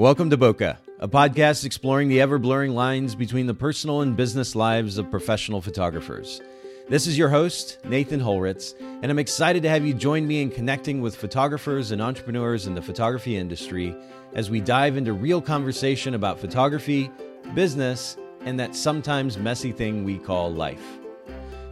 [0.00, 4.56] Welcome to Bokeh, a podcast exploring the ever blurring lines between the personal and business
[4.56, 6.40] lives of professional photographers.
[6.88, 10.48] This is your host, Nathan Holritz, and I'm excited to have you join me in
[10.48, 13.94] connecting with photographers and entrepreneurs in the photography industry
[14.32, 17.10] as we dive into real conversation about photography,
[17.54, 20.98] business, and that sometimes messy thing we call life.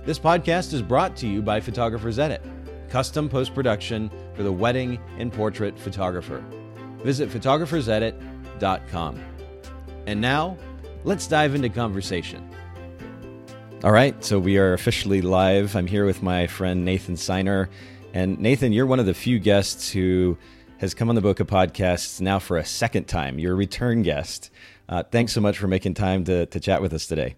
[0.05, 2.43] This podcast is brought to you by Photographers Edit,
[2.91, 6.45] custom post production for the wedding and portrait photographer.
[6.99, 9.20] Visit photographersedit.com.
[10.07, 10.57] And now,
[11.05, 12.48] let's dive into conversation.
[13.84, 15.77] All right, so we are officially live.
[15.77, 17.69] I'm here with my friend Nathan Seiner.
[18.12, 20.37] And Nathan, you're one of the few guests who
[20.79, 23.38] has come on the Bokeh podcast now for a second time.
[23.38, 24.51] You're a return guest.
[24.88, 27.37] Uh, thanks so much for making time to, to chat with us today.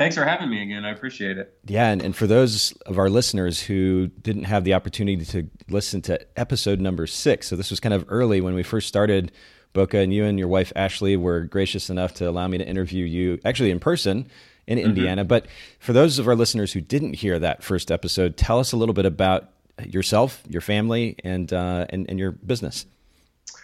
[0.00, 0.86] Thanks for having me again.
[0.86, 1.58] I appreciate it.
[1.66, 6.00] Yeah, and, and for those of our listeners who didn't have the opportunity to listen
[6.00, 9.30] to episode number six, so this was kind of early when we first started
[9.74, 13.04] Bokeh, and you and your wife Ashley were gracious enough to allow me to interview
[13.04, 14.26] you actually in person
[14.66, 14.88] in mm-hmm.
[14.88, 15.22] Indiana.
[15.22, 18.78] But for those of our listeners who didn't hear that first episode, tell us a
[18.78, 19.50] little bit about
[19.84, 22.86] yourself, your family, and uh, and, and your business.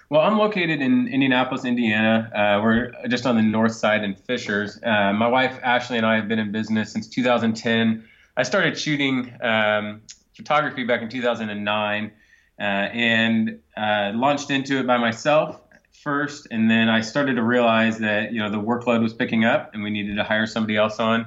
[0.08, 2.30] Well, I'm located in Indianapolis, Indiana.
[2.32, 4.78] Uh, we're just on the north side in Fishers.
[4.80, 8.04] Uh, my wife Ashley and I have been in business since 2010.
[8.36, 10.02] I started shooting um,
[10.36, 12.12] photography back in 2009
[12.58, 15.60] uh, and uh, launched into it by myself
[16.04, 19.74] first, and then I started to realize that you know the workload was picking up
[19.74, 21.26] and we needed to hire somebody else on.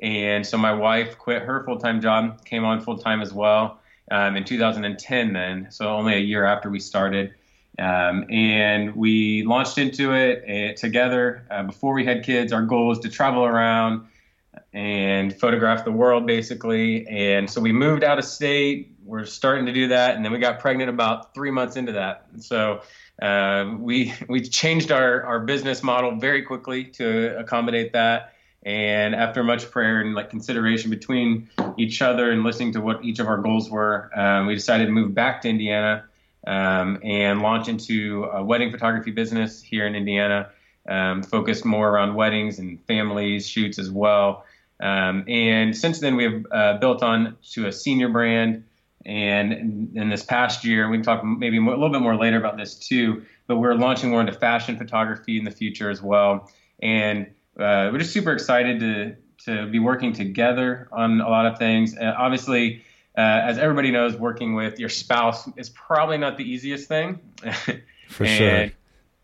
[0.00, 4.44] And so my wife quit her full-time job, came on full-time as well um, in
[4.44, 5.32] 2010.
[5.32, 7.34] Then, so only a year after we started.
[7.78, 12.52] Um, and we launched into it uh, together uh, before we had kids.
[12.52, 14.06] Our goal was to travel around
[14.72, 17.06] and photograph the world, basically.
[17.06, 18.94] And so we moved out of state.
[19.04, 22.26] We're starting to do that, and then we got pregnant about three months into that.
[22.40, 22.82] So
[23.22, 28.34] uh, we we changed our our business model very quickly to accommodate that.
[28.64, 31.48] And after much prayer and like consideration between
[31.78, 34.90] each other and listening to what each of our goals were, um, we decided to
[34.90, 36.04] move back to Indiana
[36.46, 40.50] um, and launch into a wedding photography business here in Indiana,
[40.88, 44.44] um, focused more around weddings and families, shoots as well.
[44.80, 48.64] Um, and since then, we have uh, built on to a senior brand.
[49.04, 52.16] And in, in, this past year, we can talk maybe more, a little bit more
[52.16, 56.02] later about this too, but we're launching more into fashion photography in the future as
[56.02, 56.50] well.
[56.80, 57.26] And
[57.58, 61.96] uh, we're just super excited to, to be working together on a lot of things.
[61.96, 62.82] Uh, obviously,
[63.18, 67.18] uh, as everybody knows, working with your spouse is probably not the easiest thing.
[68.08, 68.70] For and, sure.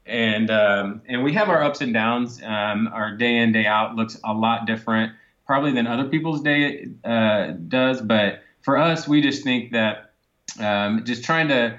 [0.04, 2.42] And um, and we have our ups and downs.
[2.42, 5.12] Um, our day in day out looks a lot different,
[5.46, 8.00] probably than other people's day uh, does.
[8.00, 10.10] But for us, we just think that
[10.58, 11.78] um, just trying to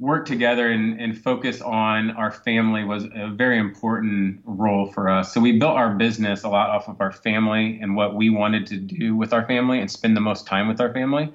[0.00, 5.32] work together and, and focus on our family was a very important role for us.
[5.32, 8.66] So we built our business a lot off of our family and what we wanted
[8.66, 11.32] to do with our family and spend the most time with our family.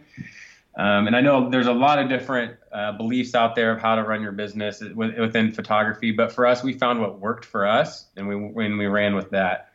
[0.77, 3.95] Um, and I know there's a lot of different uh, beliefs out there of how
[3.95, 8.05] to run your business within photography, but for us, we found what worked for us,
[8.15, 9.68] and we when we ran with that.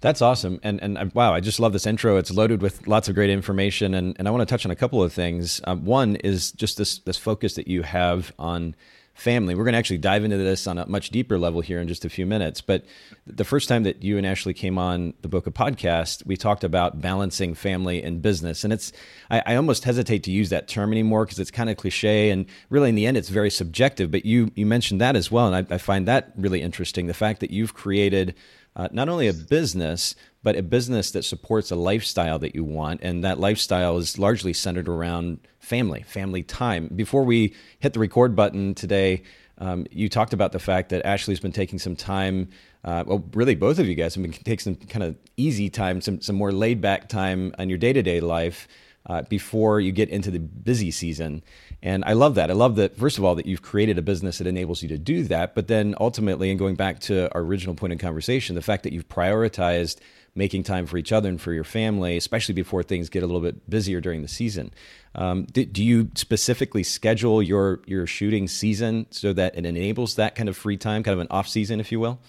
[0.00, 0.60] That's awesome.
[0.62, 2.16] And and uh, wow, I just love this intro.
[2.16, 3.94] It's loaded with lots of great information.
[3.94, 5.60] And, and I want to touch on a couple of things.
[5.64, 8.74] Um, one is just this this focus that you have on
[9.18, 9.56] family.
[9.56, 12.04] We're going to actually dive into this on a much deeper level here in just
[12.04, 12.60] a few minutes.
[12.60, 12.84] But
[13.26, 17.00] the first time that you and Ashley came on the Bokeh Podcast, we talked about
[17.00, 18.62] balancing family and business.
[18.62, 18.92] And it's,
[19.28, 22.30] I, I almost hesitate to use that term anymore because it's kind of cliche.
[22.30, 24.12] And really, in the end, it's very subjective.
[24.12, 25.52] But you, you mentioned that as well.
[25.52, 28.36] And I, I find that really interesting the fact that you've created
[28.78, 33.00] uh, not only a business, but a business that supports a lifestyle that you want.
[33.02, 36.88] And that lifestyle is largely centered around family, family time.
[36.94, 39.24] Before we hit the record button today,
[39.58, 42.50] um, you talked about the fact that Ashley's been taking some time.
[42.84, 46.00] Uh, well, really, both of you guys have been taking some kind of easy time,
[46.00, 48.68] some some more laid back time on your day to day life
[49.08, 51.42] uh, before you get into the busy season.
[51.82, 52.50] And I love that.
[52.50, 54.98] I love that, first of all, that you've created a business that enables you to
[54.98, 55.54] do that.
[55.54, 58.92] But then ultimately, and going back to our original point of conversation, the fact that
[58.92, 59.98] you've prioritized
[60.34, 63.40] making time for each other and for your family, especially before things get a little
[63.40, 64.72] bit busier during the season.
[65.14, 70.36] Um, do, do, you specifically schedule your, your shooting season so that it enables that
[70.36, 72.20] kind of free time, kind of an off season, if you will?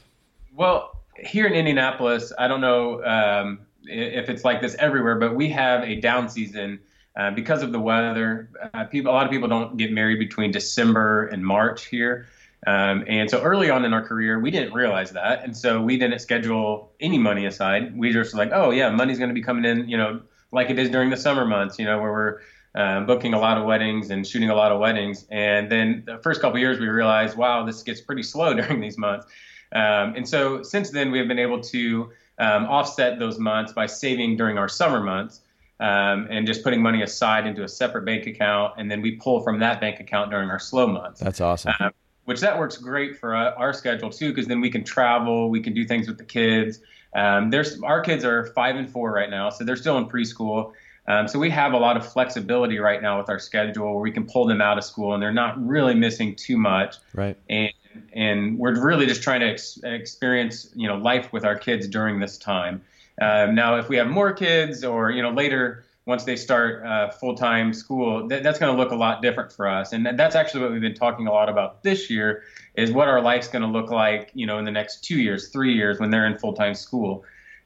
[0.55, 3.59] Well, here in Indianapolis, I don't know um,
[3.89, 6.79] if it's like this everywhere, but we have a down season
[7.17, 8.49] uh, because of the weather.
[8.73, 12.27] Uh, people, a lot of people don't get married between December and March here.
[12.67, 15.97] Um, and so early on in our career, we didn't realize that, and so we
[15.97, 17.97] didn't schedule any money aside.
[17.97, 20.21] We just like, oh yeah, money's going to be coming in, you know,
[20.51, 22.39] like it is during the summer months, you know, where we're
[22.75, 25.25] uh, booking a lot of weddings and shooting a lot of weddings.
[25.31, 28.97] And then the first couple years, we realized, wow, this gets pretty slow during these
[28.97, 29.25] months.
[29.71, 33.85] Um, and so since then, we have been able to um, offset those months by
[33.85, 35.41] saving during our summer months.
[35.81, 39.39] Um, and just putting money aside into a separate bank account, and then we pull
[39.39, 41.21] from that bank account during our slow months.
[41.21, 41.71] That's awesome.
[41.79, 41.91] Uh,
[42.25, 45.61] which that works great for uh, our schedule too, because then we can travel, we
[45.61, 46.79] can do things with the kids.
[47.15, 50.73] Um, there's our kids are five and four right now, so they're still in preschool.
[51.07, 54.11] Um, so we have a lot of flexibility right now with our schedule where we
[54.11, 56.97] can pull them out of school and they're not really missing too much.
[57.13, 57.35] Right.
[57.49, 57.71] And
[58.13, 62.19] and we're really just trying to ex- experience you know life with our kids during
[62.19, 62.81] this time.
[63.21, 67.11] Um, now, if we have more kids or you know later once they start uh,
[67.11, 69.93] full-time school, th- that's going to look a lot different for us.
[69.93, 72.41] And that's actually what we've been talking a lot about this year
[72.73, 75.49] is what our life's going to look like, you know, in the next two years,
[75.49, 77.23] three years when they're in full-time school.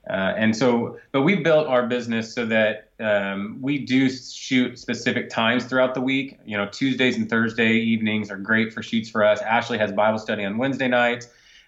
[0.09, 5.29] Uh, and so, but we built our business so that um, we do shoot specific
[5.29, 6.39] times throughout the week.
[6.45, 9.41] You know, Tuesdays and Thursday evenings are great for shoots for us.
[9.41, 11.27] Ashley has Bible study on Wednesday nights,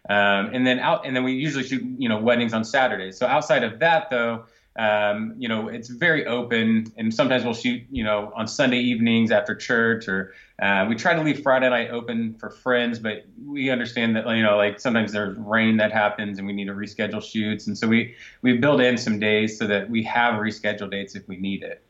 [0.10, 3.18] um, and then out, and then we usually shoot you know weddings on Saturdays.
[3.18, 4.46] So outside of that, though,
[4.77, 9.31] um, you know, it's very open, and sometimes we'll shoot, you know, on Sunday evenings
[9.31, 13.69] after church, or uh, we try to leave Friday night open for friends, but we
[13.69, 17.24] understand that, you know, like sometimes there's rain that happens, and we need to reschedule
[17.24, 21.16] shoots, and so we we build in some days so that we have rescheduled dates
[21.16, 21.81] if we need it.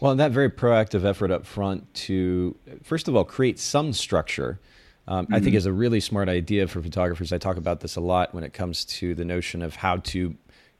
[0.00, 4.60] Well, and that very proactive effort up front to first of all create some structure.
[5.08, 5.34] Um, mm-hmm.
[5.34, 5.56] I think mm-hmm.
[5.58, 7.32] is a really smart idea for photographers.
[7.32, 10.34] I talk about this a lot when it comes to the notion of how to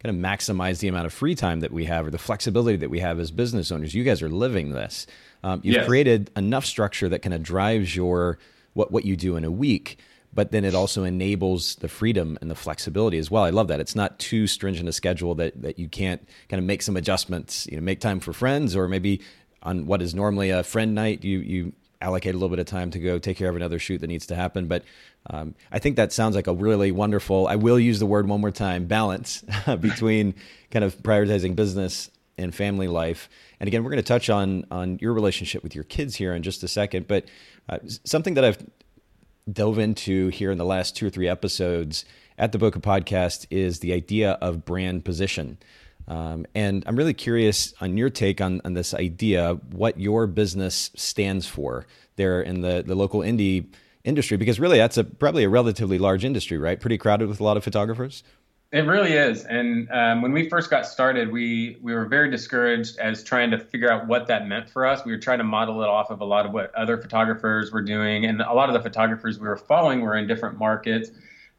[0.06, 2.90] kind of maximize the amount of free time that we have or the flexibility that
[2.90, 3.94] we have as business owners.
[3.94, 5.06] You guys are living this.
[5.42, 5.86] Um, you've yes.
[5.86, 8.38] created enough structure that kind of drives your
[8.74, 9.98] what what you do in a week,
[10.32, 13.42] but then it also enables the freedom and the flexibility as well.
[13.42, 13.80] I love that.
[13.80, 17.66] It's not too stringent a schedule that that you can't kind of make some adjustments.
[17.70, 19.22] You know, make time for friends or maybe
[19.62, 22.90] on what is normally a friend night, you you allocate a little bit of time
[22.90, 24.66] to go take care of another shoot that needs to happen.
[24.66, 24.84] But
[25.28, 28.40] um, I think that sounds like a really wonderful, I will use the word one
[28.40, 29.44] more time, balance
[29.81, 30.34] between
[30.70, 33.28] kind of prioritizing business and family life.
[33.60, 36.43] And again, we're going to touch on on your relationship with your kids here in
[36.43, 37.08] just a second.
[37.08, 37.25] But
[37.69, 38.58] uh, something that I've
[39.50, 42.04] dove into here in the last two or three episodes
[42.37, 45.58] at the Bokeh Podcast is the idea of brand position.
[46.08, 50.90] Um, and I'm really curious on your take on, on this idea, what your business
[50.94, 51.86] stands for
[52.16, 53.68] there in the, the local Indy
[54.04, 56.80] industry, because really that's a probably a relatively large industry, right?
[56.80, 58.22] Pretty crowded with a lot of photographers.
[58.72, 59.44] It really is.
[59.44, 63.58] And um, when we first got started, we we were very discouraged as trying to
[63.58, 65.04] figure out what that meant for us.
[65.04, 67.82] We were trying to model it off of a lot of what other photographers were
[67.82, 71.10] doing, and a lot of the photographers we were following were in different markets,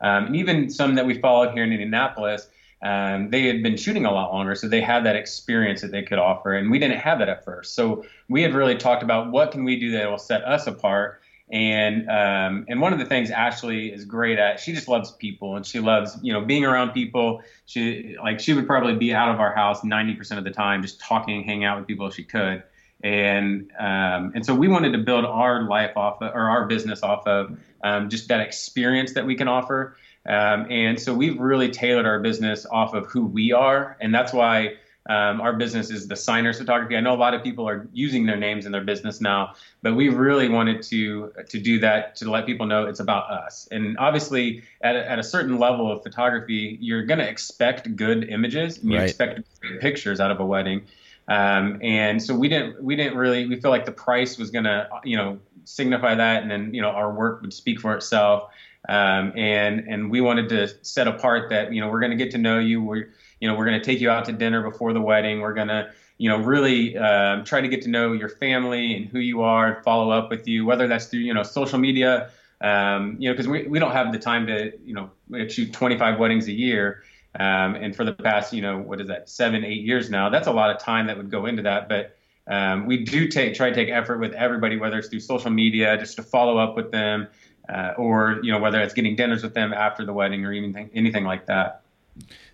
[0.01, 2.49] um, and even some that we followed here in Indianapolis
[2.81, 6.03] um, they had been shooting a lot longer, so they had that experience that they
[6.03, 7.73] could offer, and we didn't have that at first.
[7.73, 11.21] So we had really talked about what can we do that will set us apart.
[11.49, 15.55] And um, and one of the things Ashley is great at, she just loves people,
[15.55, 17.41] and she loves you know being around people.
[17.65, 20.99] She like she would probably be out of our house 90% of the time, just
[20.99, 22.63] talking, hanging out with people if she could.
[23.01, 27.01] And um, and so we wanted to build our life off of, or our business
[27.01, 29.95] off of um, just that experience that we can offer.
[30.27, 33.97] Um, and so we've really tailored our business off of who we are.
[34.01, 34.75] And that's why
[35.09, 36.97] um, our business is the Seiners Photography.
[36.97, 39.95] I know a lot of people are using their names in their business now, but
[39.95, 43.69] we really wanted to to do that to let people know it's about us.
[43.71, 48.29] And obviously, at a, at a certain level of photography, you're going to expect good
[48.29, 48.79] images.
[48.79, 49.07] And you right.
[49.07, 49.41] expect
[49.79, 50.85] pictures out of a wedding.
[51.29, 54.65] Um, and so we didn't we didn't really we feel like the price was going
[54.65, 58.49] to you know signify that, and then you know our work would speak for itself.
[58.89, 62.31] Um, and and we wanted to set apart that you know we're going to get
[62.31, 62.81] to know you.
[62.81, 65.41] We're you know we're going to take you out to dinner before the wedding.
[65.41, 69.05] We're going to you know really um, try to get to know your family and
[69.07, 72.29] who you are, and follow up with you, whether that's through you know social media.
[72.59, 75.11] Um, you know, because we, we don't have the time to, you know,
[75.47, 77.03] shoot 25 weddings a year.
[77.39, 80.47] Um, and for the past, you know, what is that, seven, eight years now, that's
[80.47, 81.87] a lot of time that would go into that.
[81.87, 82.17] But
[82.47, 85.97] um, we do take try to take effort with everybody, whether it's through social media,
[85.97, 87.27] just to follow up with them,
[87.69, 90.89] uh, or you know whether it's getting dinners with them after the wedding or anything
[90.93, 91.81] anything like that.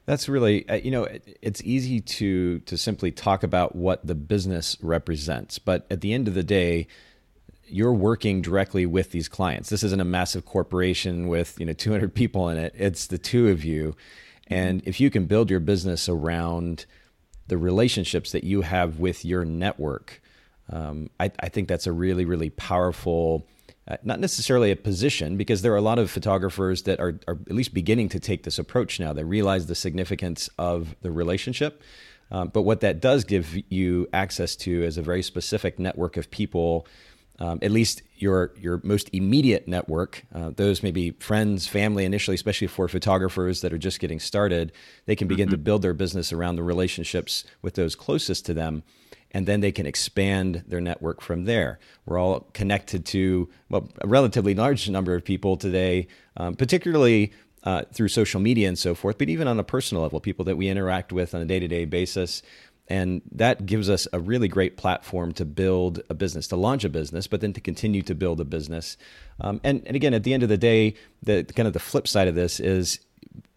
[0.06, 4.16] That's really uh, you know it, it's easy to to simply talk about what the
[4.16, 6.88] business represents, but at the end of the day,
[7.68, 9.70] you're working directly with these clients.
[9.70, 12.74] This isn't a massive corporation with you know 200 people in it.
[12.78, 13.96] It's the two of you,
[14.48, 16.86] and if you can build your business around
[17.48, 20.22] the relationships that you have with your network,
[20.70, 23.46] um, I, I think that's a really really powerful
[23.88, 27.38] uh, not necessarily a position, because there are a lot of photographers that are, are
[27.48, 29.12] at least beginning to take this approach now.
[29.14, 31.82] They realize the significance of the relationship.
[32.32, 36.32] Um, but what that does give you access to is a very specific network of
[36.32, 36.88] people.
[37.40, 42.36] Um, at least your your most immediate network, uh, those may be friends, family initially,
[42.36, 44.72] especially for photographers that are just getting started,
[45.06, 45.56] they can begin mm-hmm.
[45.56, 48.84] to build their business around the relationships with those closest to them
[49.34, 51.80] and then they can expand their network from there.
[52.06, 57.84] We're all connected to well, a relatively large number of people today, um, particularly uh,
[57.92, 60.68] through social media and so forth, but even on a personal level, people that we
[60.68, 62.42] interact with on a day to day basis.
[62.90, 66.90] And that gives us a really great platform to build a business, to launch a
[66.90, 68.98] business, but then to continue to build a business.
[69.40, 72.10] Um, and, and again, at the end of the day, the kind of the flip
[72.10, 73.00] side of this is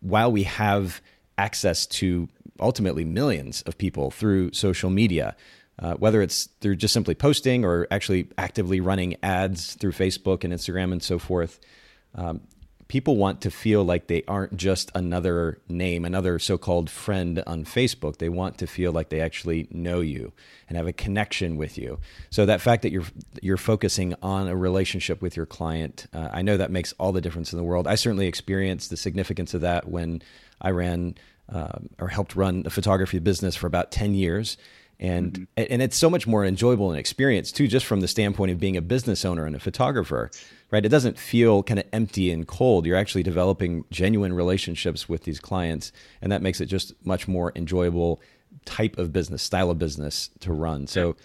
[0.00, 1.02] while we have
[1.38, 2.28] access to
[2.60, 5.36] ultimately millions of people through social media,
[5.78, 10.52] uh, whether it's through just simply posting or actually actively running ads through Facebook and
[10.52, 11.60] Instagram and so forth.
[12.14, 12.40] Um,
[12.88, 17.64] people want to feel like they aren't just another name, another so called friend on
[17.64, 18.18] Facebook.
[18.18, 20.32] They want to feel like they actually know you
[20.68, 21.98] and have a connection with you.
[22.30, 23.04] So that fact that you're
[23.42, 27.20] you're focusing on a relationship with your client, uh, I know that makes all the
[27.20, 27.86] difference in the world.
[27.86, 30.22] I certainly experienced the significance of that when
[30.60, 31.16] I ran
[31.52, 34.56] uh, or helped run a photography business for about 10 years
[34.98, 35.72] and mm-hmm.
[35.72, 38.76] and it's so much more enjoyable and experience too just from the standpoint of being
[38.76, 40.30] a business owner and a photographer
[40.70, 40.84] right?
[40.84, 42.86] It doesn't feel kind of empty and cold.
[42.86, 47.52] You're actually developing genuine relationships with these clients and that makes it just much more
[47.54, 48.20] enjoyable
[48.64, 50.86] type of business style of business to run.
[50.86, 51.16] So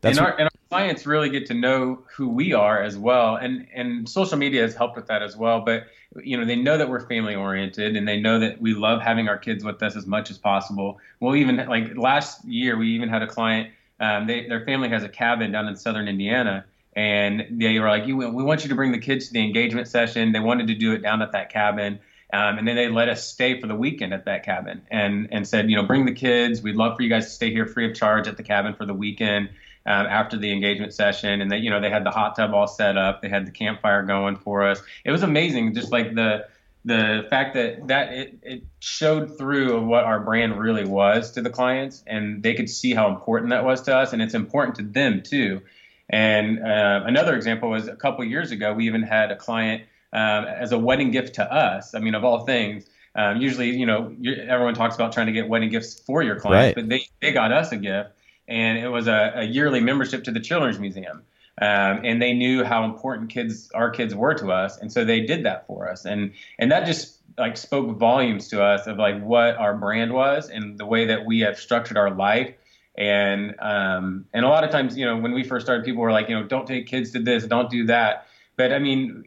[0.00, 3.36] that's and our, our clients really get to know who we are as well.
[3.36, 5.60] And and social media has helped with that as well.
[5.60, 5.84] But
[6.22, 9.28] you know they know that we're family oriented and they know that we love having
[9.28, 10.98] our kids with us as much as possible.
[11.20, 15.04] We'll even like last year we even had a client um, they, their family has
[15.04, 18.92] a cabin down in southern indiana and they were like we want you to bring
[18.92, 20.32] the kids to the engagement session.
[20.32, 21.98] They wanted to do it down at that cabin
[22.32, 25.46] um, and then they let us stay for the weekend at that cabin and and
[25.46, 26.62] said you know bring the kids.
[26.62, 28.86] We'd love for you guys to stay here free of charge at the cabin for
[28.86, 29.50] the weekend
[29.86, 32.66] um, after the engagement session, and they, you know, they had the hot tub all
[32.66, 33.22] set up.
[33.22, 34.82] They had the campfire going for us.
[35.04, 36.46] It was amazing, just like the
[36.84, 41.42] the fact that that it, it showed through of what our brand really was to
[41.42, 44.76] the clients, and they could see how important that was to us, and it's important
[44.76, 45.62] to them too.
[46.10, 50.44] And uh, another example was a couple years ago, we even had a client um,
[50.44, 51.94] as a wedding gift to us.
[51.94, 52.86] I mean, of all things.
[53.14, 54.14] Um, usually, you know,
[54.46, 56.74] everyone talks about trying to get wedding gifts for your clients, right.
[56.74, 58.10] but they, they got us a gift
[58.48, 61.22] and it was a, a yearly membership to the Children's Museum.
[61.60, 65.20] Um, and they knew how important kids our kids were to us, and so they
[65.20, 69.22] did that for us, and and that just like spoke volumes to us of like
[69.22, 72.54] what our brand was and the way that we have structured our life.
[72.96, 76.12] And um, and a lot of times, you know, when we first started, people were
[76.12, 78.26] like, you know, don't take kids to this, don't do that.
[78.56, 79.24] But I mean,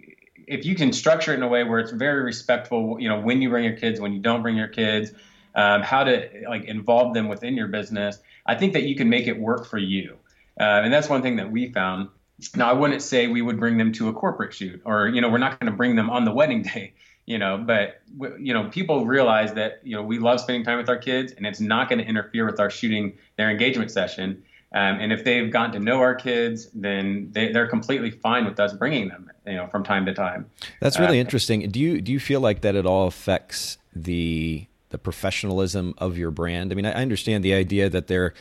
[0.47, 3.41] if you can structure it in a way where it's very respectful, you know, when
[3.41, 5.11] you bring your kids, when you don't bring your kids,
[5.59, 9.27] um, how to like involve them within your business, I think that you can make
[9.27, 10.15] it work for you.
[10.57, 12.07] Uh, and that's one thing that we found.
[12.55, 15.29] Now, I wouldn't say we would bring them to a corporate shoot or, you know,
[15.29, 16.93] we're not going to bring them on the wedding day,
[17.25, 18.01] you know, but,
[18.39, 21.45] you know, people realize that, you know, we love spending time with our kids and
[21.45, 24.41] it's not going to interfere with our shooting their engagement session.
[24.71, 28.61] Um, and if they've gotten to know our kids, then they, are completely fine with
[28.61, 30.45] us bringing them, you know, from time to time.
[30.79, 31.69] That's really uh, interesting.
[31.69, 36.31] Do you do you feel like that it all affects the the professionalism of your
[36.31, 36.71] brand?
[36.71, 38.33] I mean, I understand the idea that they're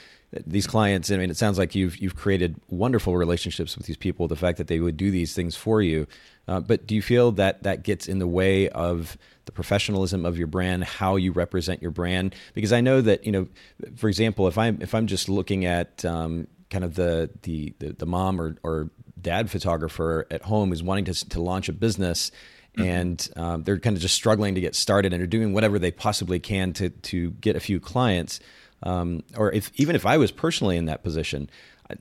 [0.47, 1.11] these clients.
[1.11, 4.29] I mean, it sounds like you've you've created wonderful relationships with these people.
[4.29, 6.07] The fact that they would do these things for you,
[6.47, 10.37] uh, but do you feel that that gets in the way of the professionalism of
[10.37, 12.35] your brand, how you represent your brand?
[12.55, 13.49] Because I know that you know,
[13.97, 17.93] for example, if I'm if I'm just looking at um, kind of the, the the
[17.95, 18.91] the mom or or
[19.21, 22.31] dad photographer at home who's wanting to to launch a business
[22.79, 22.91] Mm-hmm.
[22.91, 25.91] and um, they're kind of just struggling to get started and are doing whatever they
[25.91, 28.39] possibly can to to get a few clients.
[28.85, 31.51] Um, or if even if I was personally in that position,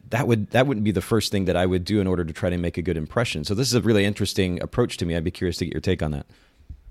[0.10, 2.34] that would that wouldn't be the first thing that I would do in order to
[2.34, 3.44] try to make a good impression.
[3.44, 5.16] So this is a really interesting approach to me.
[5.16, 6.28] I'd be curious to get your take on that.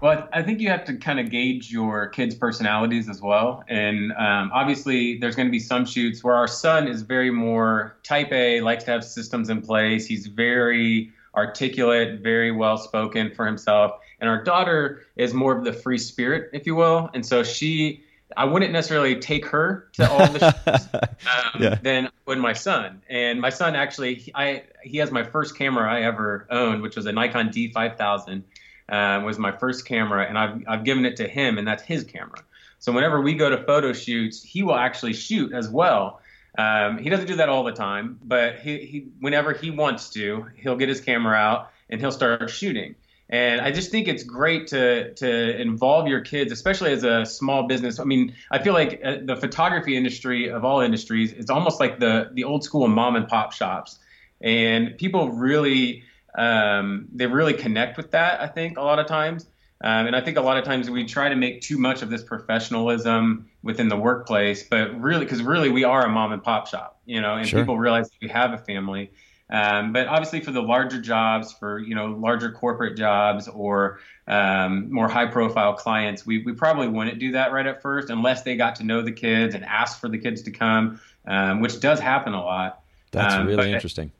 [0.01, 3.65] Well, I think you have to kind of gauge your kids' personalities as well.
[3.67, 7.97] And um, obviously, there's going to be some shoots where our son is very more
[8.03, 10.05] type A, likes to have systems in place.
[10.07, 14.01] He's very articulate, very well spoken for himself.
[14.21, 17.11] And our daughter is more of the free spirit, if you will.
[17.13, 18.03] And so she,
[18.37, 21.75] I wouldn't necessarily take her to all the shows um, yeah.
[21.83, 23.03] than would my son.
[23.09, 27.07] And my son actually, I he has my first camera I ever owned, which was
[27.07, 28.43] a Nikon D5000.
[28.89, 32.05] Um, was my first camera, and I've I've given it to him, and that's his
[32.05, 32.39] camera.
[32.79, 36.21] So whenever we go to photo shoots, he will actually shoot as well.
[36.59, 40.47] Um, he doesn't do that all the time, but he, he, whenever he wants to,
[40.57, 42.95] he'll get his camera out and he'll start shooting.
[43.29, 47.67] And I just think it's great to to involve your kids, especially as a small
[47.67, 47.99] business.
[47.99, 51.99] I mean, I feel like uh, the photography industry of all industries, it's almost like
[51.99, 53.99] the the old school mom and pop shops,
[54.41, 56.05] and people really
[56.37, 58.41] um, they really connect with that.
[58.41, 59.47] I think a lot of times.
[59.83, 62.09] Um, and I think a lot of times we try to make too much of
[62.09, 66.67] this professionalism within the workplace, but really, because really we are a mom and pop
[66.67, 67.61] shop, you know, and sure.
[67.61, 69.11] people realize we have a family.
[69.49, 74.91] Um, but obviously, for the larger jobs, for you know larger corporate jobs or um,
[74.91, 78.77] more high-profile clients, we, we probably wouldn't do that right at first unless they got
[78.77, 82.33] to know the kids and ask for the kids to come, um, which does happen
[82.33, 82.83] a lot.
[83.13, 84.11] That's um, really but, interesting.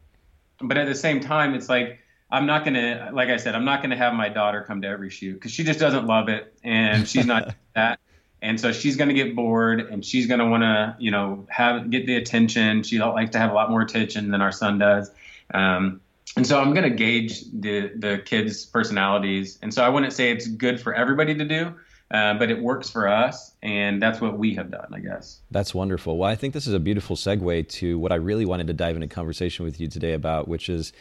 [0.61, 1.99] But at the same time, it's like
[2.31, 5.11] I'm not gonna, like I said, I'm not gonna have my daughter come to every
[5.11, 8.01] shoot because she just doesn't love it and she's not that.
[8.43, 11.47] And so she's going to get bored and she's going to want to, you know,
[11.49, 12.83] have get the attention.
[12.83, 15.11] She likes to have a lot more attention than our son does.
[15.55, 16.03] Um,
[16.37, 19.59] and so I'm going to gauge the the kids' personalities.
[19.63, 21.75] And so I wouldn't say it's good for everybody to do,
[22.11, 25.41] uh, but it works for us, and that's what we have done, I guess.
[25.51, 26.19] That's wonderful.
[26.19, 28.97] Well, I think this is a beautiful segue to what I really wanted to dive
[28.97, 30.93] into conversation with you today about, which is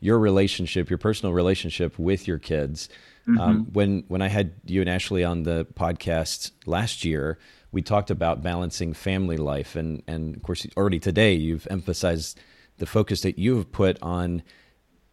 [0.00, 2.88] your relationship, your personal relationship with your kids.
[3.26, 3.40] Mm-hmm.
[3.40, 7.38] Um, when when I had you and Ashley on the podcast last year,
[7.72, 12.38] we talked about balancing family life, and and of course, already today you've emphasized
[12.78, 14.42] the focus that you have put on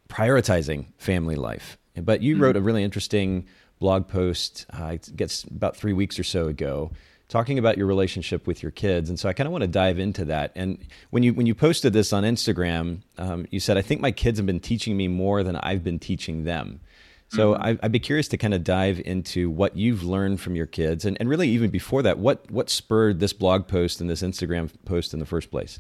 [0.08, 1.78] prioritizing family life.
[1.98, 2.44] But you mm-hmm.
[2.44, 3.48] wrote a really interesting
[3.80, 6.92] blog post, uh, it gets about three weeks or so ago,
[7.28, 9.10] talking about your relationship with your kids.
[9.10, 10.52] And so I kind of want to dive into that.
[10.56, 10.78] And
[11.10, 14.40] when you when you posted this on Instagram, um, you said, "I think my kids
[14.40, 16.82] have been teaching me more than I've been teaching them."
[17.30, 17.64] So mm-hmm.
[17.64, 21.06] I, would be curious to kind of dive into what you've learned from your kids,
[21.06, 24.72] and, and really even before that, what what spurred this blog post and this Instagram
[24.86, 25.80] post in the first place.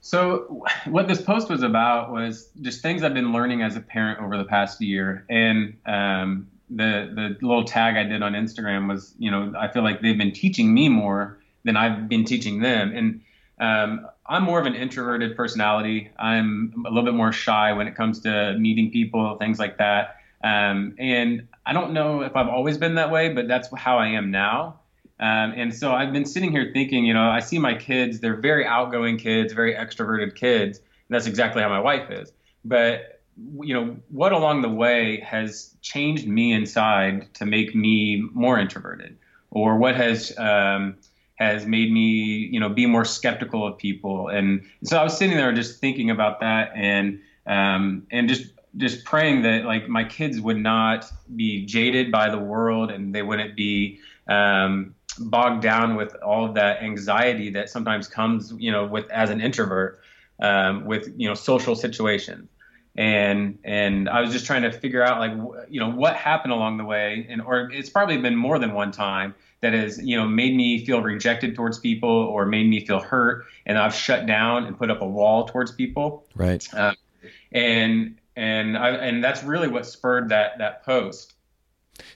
[0.00, 4.20] So what this post was about was just things I've been learning as a parent
[4.20, 9.14] over the past year, and um, the the little tag I did on Instagram was,
[9.18, 12.92] you know, I feel like they've been teaching me more than I've been teaching them,
[12.94, 13.20] and
[13.60, 16.10] um, I'm more of an introverted personality.
[16.18, 20.16] I'm a little bit more shy when it comes to meeting people, things like that.
[20.44, 24.08] Um, and I don't know if I've always been that way, but that's how I
[24.08, 24.80] am now.
[25.20, 28.36] Um, and so I've been sitting here thinking, you know, I see my kids, they're
[28.36, 30.78] very outgoing kids, very extroverted kids.
[30.78, 32.32] And that's exactly how my wife is.
[32.64, 33.17] But,
[33.60, 39.16] you know, what along the way has changed me inside to make me more introverted?
[39.50, 40.96] Or what has, um,
[41.36, 44.28] has made me, you know, be more skeptical of people?
[44.28, 49.04] And so I was sitting there just thinking about that and, um, and just just
[49.04, 53.56] praying that like my kids would not be jaded by the world and they wouldn't
[53.56, 53.98] be
[54.28, 59.30] um, bogged down with all of that anxiety that sometimes comes you know with as
[59.30, 60.00] an introvert
[60.40, 62.48] um, with you know social situations
[62.98, 65.32] and and I was just trying to figure out like
[65.70, 68.90] you know what happened along the way and or it's probably been more than one
[68.90, 72.98] time that has you know made me feel rejected towards people or made me feel
[72.98, 76.96] hurt and I've shut down and put up a wall towards people right um,
[77.52, 81.34] and and I, and that's really what spurred that that post.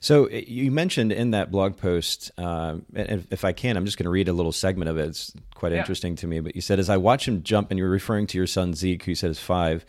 [0.01, 4.05] So you mentioned in that blog post, uh, and if I can, I'm just going
[4.05, 5.09] to read a little segment of it.
[5.09, 5.79] It's quite yeah.
[5.79, 6.39] interesting to me.
[6.39, 9.03] But you said, as I watch him jump, and you're referring to your son Zeke,
[9.05, 9.85] who said is five.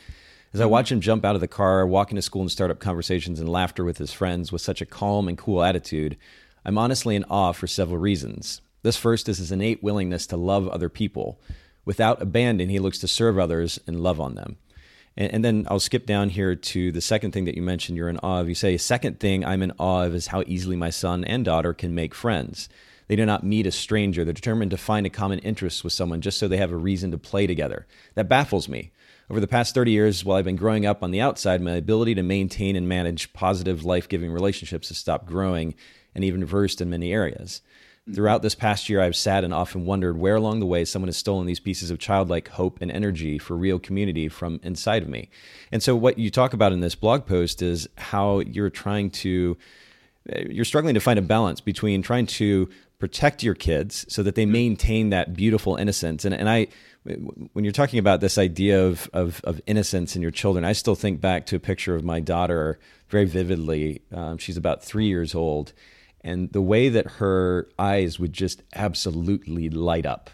[0.54, 2.80] As I watch him jump out of the car, walk into school and start up
[2.80, 6.16] conversations and laughter with his friends with such a calm and cool attitude,
[6.64, 8.62] I'm honestly in awe for several reasons.
[8.84, 11.40] This first is his innate willingness to love other people.
[11.86, 14.58] Without abandon, he looks to serve others and love on them.
[15.18, 18.10] And, and, then I'll skip down here to the second thing that you mentioned you're
[18.10, 18.50] in awe of.
[18.50, 21.74] You say, second thing I'm in awe of is how easily my son and daughter
[21.74, 22.70] can make friends.
[23.08, 24.24] They do not meet a stranger.
[24.24, 27.10] They're determined to find a common interest with someone just so they have a reason
[27.12, 27.86] to play together.
[28.14, 28.92] That baffles me.
[29.30, 32.16] Over the past 30 years, while I've been growing up on the outside, my ability
[32.16, 35.76] to maintain and manage positive, life giving relationships has stopped growing
[36.14, 37.62] and even reversed in many areas.
[38.02, 38.16] Mm-hmm.
[38.16, 41.16] Throughout this past year, I've sat and often wondered where along the way someone has
[41.16, 45.30] stolen these pieces of childlike hope and energy for real community from inside of me.
[45.72, 49.58] And so, what you talk about in this blog post is how you're trying to,
[50.30, 52.70] eh, you're struggling to find a balance between trying to
[53.04, 56.24] protect your kids so that they maintain that beautiful innocence.
[56.24, 56.68] And, and I,
[57.04, 60.96] when you're talking about this idea of, of, of innocence in your children, I still
[60.96, 64.04] think back to a picture of my daughter very vividly.
[64.14, 65.74] Um, she's about three years old
[66.22, 70.30] and the way that her eyes would just absolutely light up.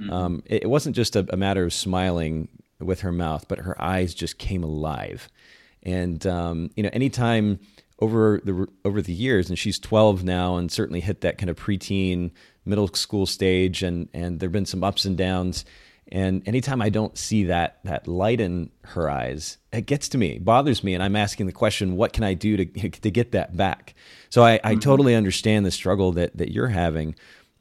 [0.00, 0.12] Mm-hmm.
[0.12, 2.48] Um, it, it, wasn't just a, a, matter of smiling
[2.80, 5.28] with her mouth, but her eyes just came alive.
[5.84, 7.60] And um, you know, anytime
[8.00, 11.56] over the over the years, and she's 12 now, and certainly hit that kind of
[11.56, 12.30] preteen,
[12.64, 15.64] middle school stage, and and there've been some ups and downs.
[16.10, 20.36] And anytime I don't see that that light in her eyes, it gets to me,
[20.36, 23.32] it bothers me, and I'm asking the question, what can I do to to get
[23.32, 23.94] that back?
[24.30, 24.80] So I, I mm-hmm.
[24.80, 27.14] totally understand the struggle that that you're having.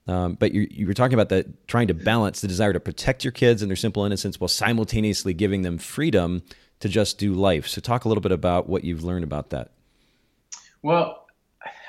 [0.07, 3.25] Um, but you, you were talking about that trying to balance the desire to protect
[3.25, 6.43] your kids and their simple innocence while simultaneously giving them freedom
[6.79, 7.67] to just do life.
[7.67, 9.71] So talk a little bit about what you've learned about that.
[10.81, 11.27] Well,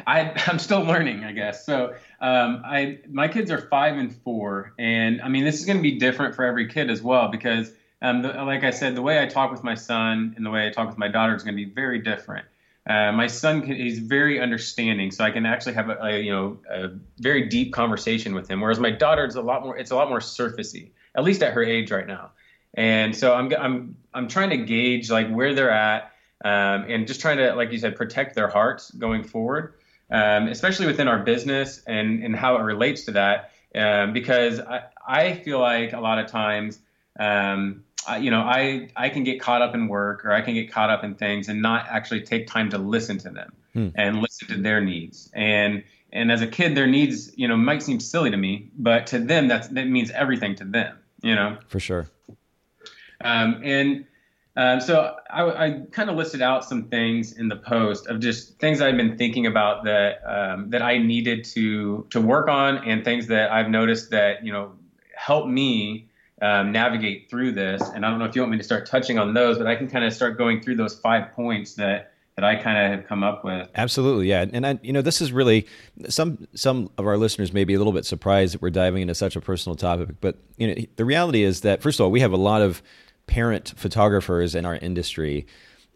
[0.06, 1.64] I, I'm still learning, I guess.
[1.64, 5.78] So um, I my kids are five and four, and I mean this is going
[5.78, 7.72] to be different for every kid as well because,
[8.02, 10.66] um, the, like I said, the way I talk with my son and the way
[10.66, 12.46] I talk with my daughter is going to be very different.
[12.88, 16.32] Uh, my son can, he's very understanding, so I can actually have a, a, you
[16.32, 18.60] know a very deep conversation with him.
[18.60, 21.52] Whereas my daughter is a lot more it's a lot more surfacey, at least at
[21.52, 22.30] her age right now.
[22.74, 26.12] And so I'm I'm I'm trying to gauge like where they're at,
[26.44, 29.74] um, and just trying to like you said protect their hearts going forward
[30.10, 33.52] um, especially within our business and, and how it relates to that.
[33.74, 36.78] Um, because I, I feel like a lot of times,
[37.18, 40.54] um, I, you know, I, I can get caught up in work or I can
[40.54, 43.88] get caught up in things and not actually take time to listen to them hmm.
[43.94, 45.30] and listen to their needs.
[45.34, 49.08] And, and as a kid, their needs, you know, might seem silly to me, but
[49.08, 51.58] to them, that's, that means everything to them, you know?
[51.68, 52.06] For sure.
[53.20, 54.06] Um, and,
[54.58, 58.58] um, so I, I kind of listed out some things in the post of just
[58.58, 63.04] things I've been thinking about that um, that I needed to to work on, and
[63.04, 64.72] things that I've noticed that you know
[65.16, 66.08] help me
[66.42, 67.80] um, navigate through this.
[67.82, 69.76] And I don't know if you want me to start touching on those, but I
[69.76, 73.08] can kind of start going through those five points that that I kind of have
[73.08, 73.68] come up with.
[73.76, 74.44] Absolutely, yeah.
[74.52, 75.68] And I, you know, this is really
[76.08, 79.14] some some of our listeners may be a little bit surprised that we're diving into
[79.14, 82.18] such a personal topic, but you know, the reality is that first of all, we
[82.18, 82.82] have a lot of
[83.28, 85.46] parent photographers in our industry.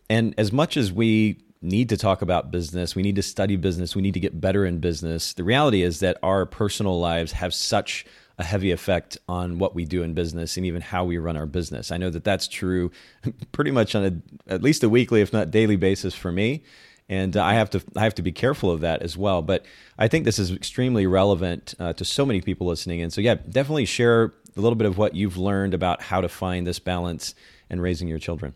[0.08, 3.96] And as much as we need to talk about business, we need to study business,
[3.96, 7.54] we need to get better in business, the reality is that our personal lives have
[7.54, 8.04] such
[8.38, 11.46] a heavy effect on what we do in business and even how we run our
[11.46, 11.90] business.
[11.90, 12.90] I know that that's true
[13.52, 16.62] pretty much on a at least a weekly if not daily basis for me
[17.08, 19.42] and I have to I have to be careful of that as well.
[19.42, 19.66] But
[19.98, 23.34] I think this is extremely relevant uh, to so many people listening, and so yeah,
[23.34, 27.34] definitely share a little bit of what you've learned about how to find this balance
[27.70, 28.54] in raising your children.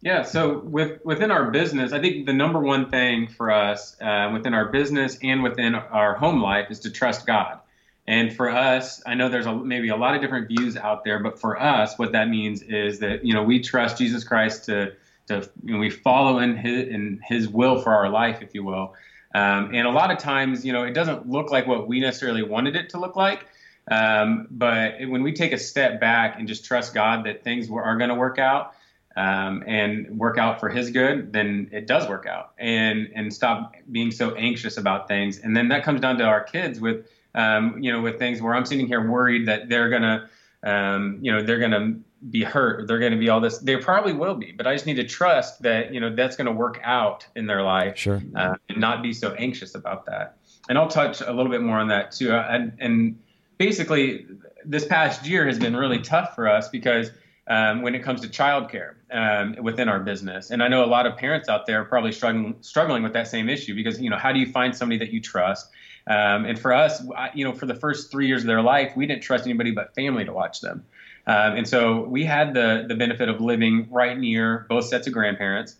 [0.00, 4.30] Yeah, so with within our business, I think the number one thing for us uh,
[4.32, 7.58] within our business and within our home life is to trust God.
[8.06, 11.18] And for us, I know there's a, maybe a lot of different views out there,
[11.18, 14.92] but for us, what that means is that you know we trust Jesus Christ to
[15.26, 18.64] to you know, we follow in his in His will for our life, if you
[18.64, 18.94] will.
[19.34, 22.42] Um, and a lot of times, you know, it doesn't look like what we necessarily
[22.42, 23.46] wanted it to look like.
[23.90, 27.96] Um, but when we take a step back and just trust God that things are
[27.96, 28.74] going to work out
[29.16, 32.52] um, and work out for His good, then it does work out.
[32.58, 35.38] And and stop being so anxious about things.
[35.38, 38.54] And then that comes down to our kids with, um, you know, with things where
[38.54, 40.28] I'm sitting here worried that they're gonna,
[40.62, 41.98] um, you know, they're gonna
[42.30, 42.88] be hurt.
[42.88, 43.58] They're going to be all this.
[43.58, 46.46] They probably will be, but I just need to trust that you know that's going
[46.46, 47.96] to work out in their life.
[47.96, 48.20] Sure.
[48.34, 50.36] Uh, and not be so anxious about that.
[50.68, 52.32] And I'll touch a little bit more on that too.
[52.32, 53.18] And, and
[53.58, 54.26] basically,
[54.64, 57.10] this past year has been really tough for us because
[57.48, 61.06] um, when it comes to childcare um, within our business, and I know a lot
[61.06, 64.16] of parents out there are probably struggling struggling with that same issue because you know
[64.16, 65.68] how do you find somebody that you trust?
[66.06, 67.02] Um, and for us,
[67.34, 69.94] you know, for the first three years of their life, we didn't trust anybody but
[69.94, 70.84] family to watch them.
[71.26, 75.12] Um, and so we had the the benefit of living right near both sets of
[75.12, 75.76] grandparents.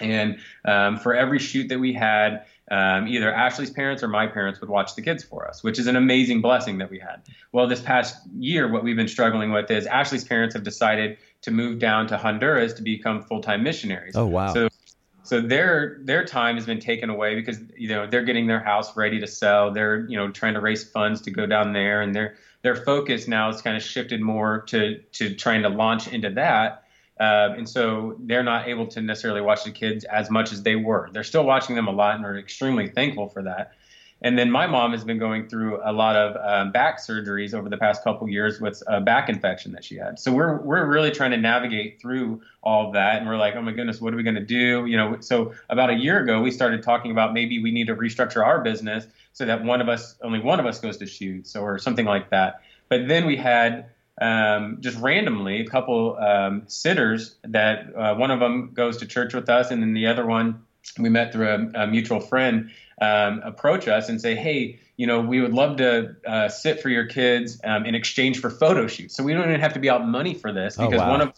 [0.00, 4.60] And um, for every shoot that we had, um, either Ashley's parents or my parents
[4.60, 7.22] would watch the kids for us, which is an amazing blessing that we had.
[7.52, 11.50] Well, this past year, what we've been struggling with is Ashley's parents have decided to
[11.50, 14.16] move down to Honduras to become full time missionaries.
[14.16, 14.52] Oh wow!
[14.52, 14.68] So,
[15.22, 18.96] so their their time has been taken away because you know they're getting their house
[18.96, 19.72] ready to sell.
[19.72, 23.28] They're you know trying to raise funds to go down there, and they're their focus
[23.28, 26.84] now has kind of shifted more to to trying to launch into that.
[27.20, 30.76] Uh, and so they're not able to necessarily watch the kids as much as they
[30.76, 31.10] were.
[31.12, 33.72] They're still watching them a lot and are extremely thankful for that.
[34.20, 37.68] And then my mom has been going through a lot of um, back surgeries over
[37.68, 40.18] the past couple years with a back infection that she had.
[40.18, 43.62] So we're we're really trying to navigate through all of that, and we're like, oh
[43.62, 44.86] my goodness, what are we going to do?
[44.86, 47.94] You know, so about a year ago, we started talking about maybe we need to
[47.94, 51.54] restructure our business so that one of us, only one of us, goes to shoots
[51.54, 52.62] or something like that.
[52.88, 53.86] But then we had
[54.20, 59.34] um, just randomly a couple um, sitters that uh, one of them goes to church
[59.34, 60.64] with us, and then the other one
[60.98, 65.20] we met through a, a mutual friend um, approach us and say, hey, you know,
[65.20, 69.14] we would love to uh, sit for your kids um, in exchange for photo shoots.
[69.14, 71.10] So we don't even have to be out money for this oh, because oh, wow.
[71.10, 71.32] one of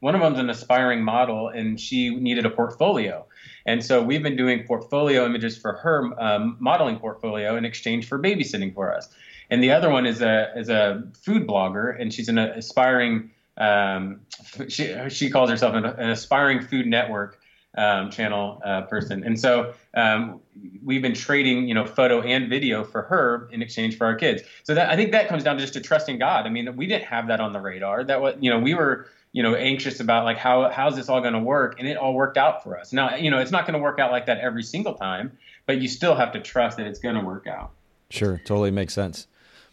[0.00, 3.26] one of them's an aspiring model and she needed a portfolio.
[3.66, 8.18] And so we've been doing portfolio images for her um, modeling portfolio in exchange for
[8.18, 9.08] babysitting for us.
[9.50, 13.30] And the other one is a is a food blogger, and she's an aspiring.
[13.56, 14.20] Um,
[14.68, 17.40] she she calls herself an, an aspiring food network
[17.76, 20.40] um, channel uh, person, and so um,
[20.82, 24.42] we've been trading, you know, photo and video for her in exchange for our kids.
[24.62, 26.46] So that I think that comes down to just to trusting God.
[26.46, 28.04] I mean, we didn't have that on the radar.
[28.04, 31.20] That was, you know, we were you know anxious about like how how's this all
[31.20, 33.64] going to work and it all worked out for us now you know it's not
[33.66, 35.36] going to work out like that every single time
[35.66, 37.70] but you still have to trust that it's going to work out
[38.10, 39.28] sure totally makes sense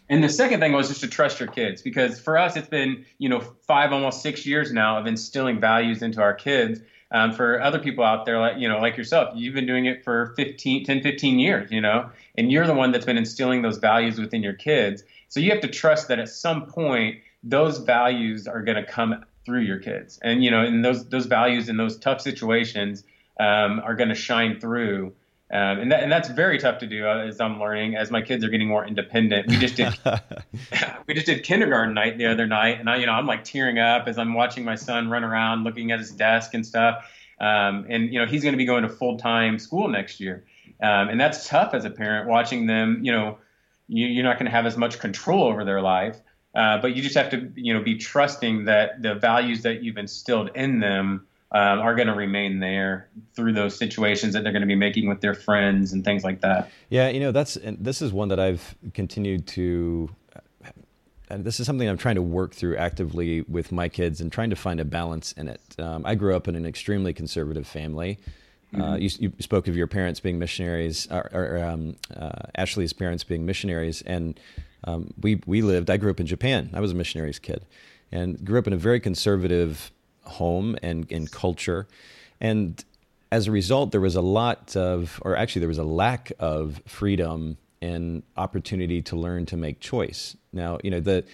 [0.08, 3.04] and the second thing was just to trust your kids because for us it's been
[3.18, 6.80] you know five almost six years now of instilling values into our kids.
[7.10, 10.04] Um, for other people out there like you know like yourself you've been doing it
[10.04, 13.78] for 15 10 15 years you know and you're the one that's been instilling those
[13.78, 15.04] values within your kids.
[15.28, 19.24] So you have to trust that at some point those values are going to come
[19.46, 20.18] through your kids.
[20.22, 23.04] And you know and those those values in those tough situations
[23.40, 25.14] um, are going to shine through
[25.50, 28.20] um, and, that, and that's very tough to do uh, as I'm learning as my
[28.20, 29.48] kids are getting more independent.
[29.48, 29.98] We just did
[31.06, 33.78] we just did kindergarten night the other night, and I you know I'm like tearing
[33.78, 37.04] up as I'm watching my son run around looking at his desk and stuff.
[37.40, 40.44] Um, and you know he's going to be going to full time school next year,
[40.82, 43.00] um, and that's tough as a parent watching them.
[43.02, 43.38] You know
[43.88, 46.20] you, are not going to have as much control over their life,
[46.54, 49.96] uh, but you just have to you know be trusting that the values that you've
[49.96, 54.62] instilled in them um, are going to remain there through those situations that they're going
[54.62, 56.70] to be making with their friends and things like that.
[56.90, 60.10] Yeah, you know, that's this is one that I've continued to.
[61.30, 64.48] And this is something I'm trying to work through actively with my kids and trying
[64.48, 65.60] to find a balance in it.
[65.78, 68.18] Um, I grew up in an extremely conservative family.
[68.72, 68.82] Uh, mm-hmm.
[68.82, 73.24] Uh, you, you, spoke of your parents being missionaries, or, or um, uh, Ashley's parents
[73.24, 74.40] being missionaries, and
[74.84, 75.90] um, we we lived.
[75.90, 76.70] I grew up in Japan.
[76.74, 77.64] I was a missionary's kid,
[78.12, 79.90] and grew up in a very conservative
[80.28, 81.86] home and, and culture.
[82.40, 82.82] And
[83.30, 86.80] as a result, there was a lot of, or actually, there was a lack of
[86.86, 90.36] freedom and opportunity to learn to make choice.
[90.52, 91.24] Now, you know, the,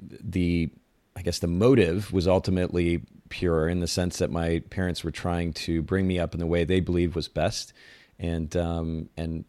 [0.00, 0.70] the,
[1.16, 5.52] I guess the motive was ultimately pure in the sense that my parents were trying
[5.52, 7.72] to bring me up in the way they believed was best
[8.18, 9.44] and, um, and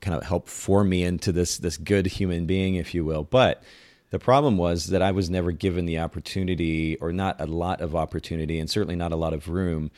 [0.00, 3.24] kind of help form me into this, this good human being, if you will.
[3.24, 3.62] But,
[4.12, 7.96] the problem was that I was never given the opportunity, or not a lot of
[7.96, 9.90] opportunity, and certainly not a lot of room,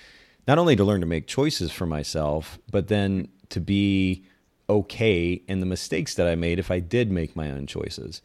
[0.47, 4.25] not only to learn to make choices for myself, but then to be
[4.71, 8.23] okay in the mistakes that I made if I did make my own choices.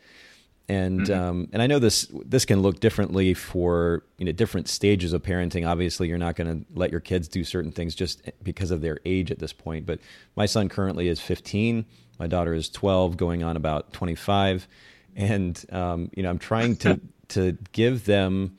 [0.67, 1.19] And mm-hmm.
[1.19, 5.23] um, and I know this this can look differently for you know different stages of
[5.23, 5.67] parenting.
[5.67, 8.99] Obviously, you're not going to let your kids do certain things just because of their
[9.05, 9.87] age at this point.
[9.87, 9.99] But
[10.35, 11.83] my son currently is 15.
[12.19, 14.67] My daughter is 12, going on about 25
[15.19, 18.57] and um, you know I'm trying to to give them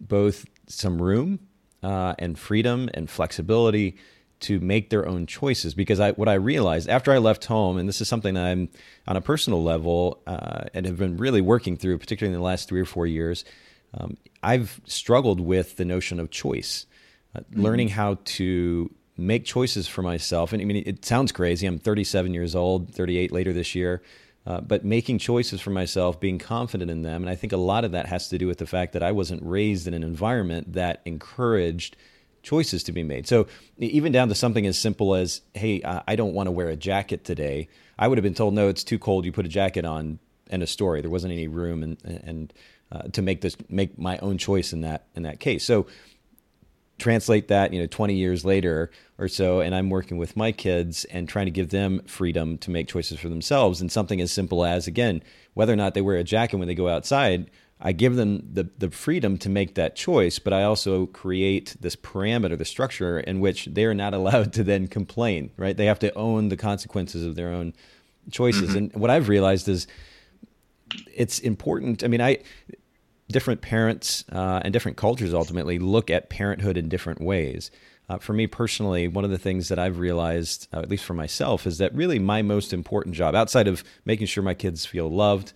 [0.00, 1.38] both some room
[1.82, 3.96] uh, and freedom and flexibility
[4.40, 5.74] to make their own choices.
[5.74, 8.70] Because I what I realized after I left home and this is something I'm
[9.06, 12.68] on a personal level uh, and have been really working through particularly in the last
[12.68, 13.44] three or four years
[13.94, 16.86] um, I've struggled with the notion of choice
[17.36, 17.62] uh, mm-hmm.
[17.62, 20.52] learning how to make choices for myself.
[20.52, 21.66] And I mean it sounds crazy.
[21.66, 24.02] I'm 37 years old 38 later this year
[24.46, 27.22] uh, but making choices for myself, being confident in them.
[27.22, 29.12] And I think a lot of that has to do with the fact that I
[29.12, 31.96] wasn't raised in an environment that encouraged
[32.42, 33.26] choices to be made.
[33.26, 33.46] So
[33.78, 37.24] even down to something as simple as, hey, I don't want to wear a jacket
[37.24, 37.68] today.
[37.98, 39.24] I would have been told, no, it's too cold.
[39.24, 40.18] You put a jacket on.
[40.50, 41.00] And a story.
[41.00, 42.52] There wasn't any room and and
[42.90, 45.64] uh, to make this make my own choice in that in that case.
[45.64, 45.86] So
[47.02, 51.04] translate that, you know, 20 years later or so, and I'm working with my kids
[51.06, 53.80] and trying to give them freedom to make choices for themselves.
[53.80, 55.22] And something as simple as, again,
[55.54, 57.50] whether or not they wear a jacket when they go outside,
[57.84, 61.96] I give them the, the freedom to make that choice, but I also create this
[61.96, 65.76] parameter, the structure in which they're not allowed to then complain, right?
[65.76, 67.74] They have to own the consequences of their own
[68.30, 68.70] choices.
[68.70, 68.76] Mm-hmm.
[68.76, 69.88] And what I've realized is
[71.12, 72.04] it's important.
[72.04, 72.38] I mean, I
[73.32, 77.70] different parents uh, and different cultures ultimately look at parenthood in different ways.
[78.08, 81.14] Uh, for me personally, one of the things that I've realized, uh, at least for
[81.14, 85.08] myself, is that really my most important job, outside of making sure my kids feel
[85.08, 85.52] loved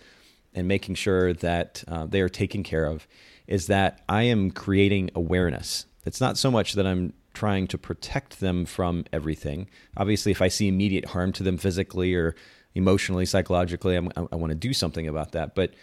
[0.54, 3.06] and making sure that uh, they are taken care of,
[3.46, 5.86] is that I am creating awareness.
[6.04, 9.68] It's not so much that I'm trying to protect them from everything.
[9.96, 12.34] Obviously, if I see immediate harm to them physically or
[12.74, 15.54] emotionally, psychologically, I'm, i want to do something about that.
[15.54, 15.74] But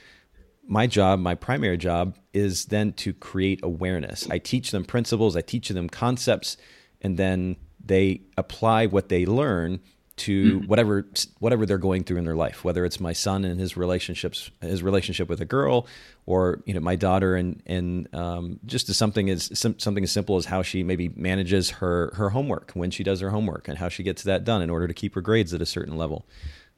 [0.68, 4.28] my job, my primary job, is then to create awareness.
[4.30, 6.58] I teach them principles, I teach them concepts,
[7.02, 9.82] and then they apply what they learn
[10.16, 10.68] to mm-hmm.
[10.68, 11.08] whatever
[11.40, 12.64] whatever they're going through in their life.
[12.64, 15.88] Whether it's my son and his relationships, his relationship with a girl,
[16.26, 20.38] or you know my daughter and and um, just as something as something as simple
[20.38, 23.90] as how she maybe manages her her homework when she does her homework and how
[23.90, 26.28] she gets that done in order to keep her grades at a certain level.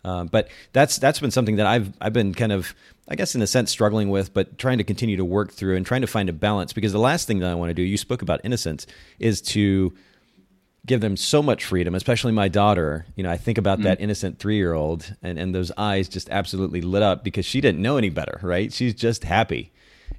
[0.06, 2.76] Uh, but that's that's been something that I've I've been kind of
[3.08, 5.86] I guess in a sense struggling with, but trying to continue to work through and
[5.86, 6.74] trying to find a balance.
[6.74, 8.86] Because the last thing that I want to do, you spoke about innocence,
[9.18, 9.94] is to
[10.86, 13.08] give them so much freedom, especially my daughter.
[13.16, 13.84] You know, I think about mm.
[13.84, 17.60] that innocent three year old and, and those eyes just absolutely lit up because she
[17.60, 18.72] didn't know any better, right?
[18.72, 19.72] She's just happy.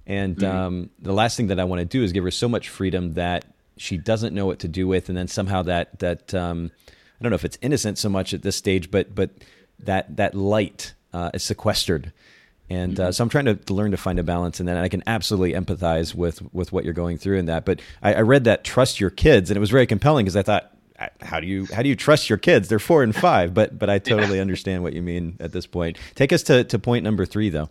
[0.04, 0.52] And mm.
[0.52, 3.14] um, the last thing that I want to do is give her so much freedom
[3.14, 3.44] that
[3.76, 6.72] she doesn't know what to do with, and then somehow that that um,
[7.20, 9.30] I don't know if it's innocent so much at this stage, but but
[9.80, 12.12] that that light uh, is sequestered.
[12.68, 13.12] And uh, mm-hmm.
[13.12, 15.52] so I'm trying to, to, learn to find a balance, and then I can absolutely
[15.52, 17.64] empathize with with what you're going through in that.
[17.64, 20.42] But I, I read that trust your kids, and it was very compelling because I
[20.42, 20.72] thought,
[21.20, 22.68] how do you how do you trust your kids?
[22.68, 24.42] They're four and five, but but I totally yeah.
[24.42, 25.96] understand what you mean at this point.
[26.14, 27.70] Take us to to point number three, though.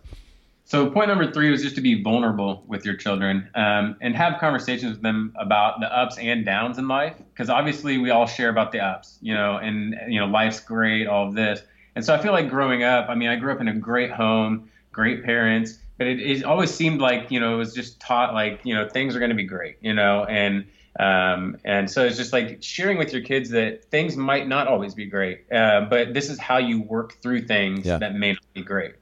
[0.64, 4.40] So point number three was just to be vulnerable with your children um, and have
[4.40, 8.48] conversations with them about the ups and downs in life, because obviously we all share
[8.48, 11.62] about the ups, you know, and you know life's great, all of this.
[11.96, 14.12] And so I feel like growing up, I mean, I grew up in a great
[14.12, 18.34] home, great parents, but it, it always seemed like you know it was just taught
[18.34, 20.66] like you know things are going to be great, you know, and
[21.00, 24.94] um, and so it's just like sharing with your kids that things might not always
[24.94, 27.96] be great, uh, but this is how you work through things yeah.
[27.96, 28.94] that may not be great.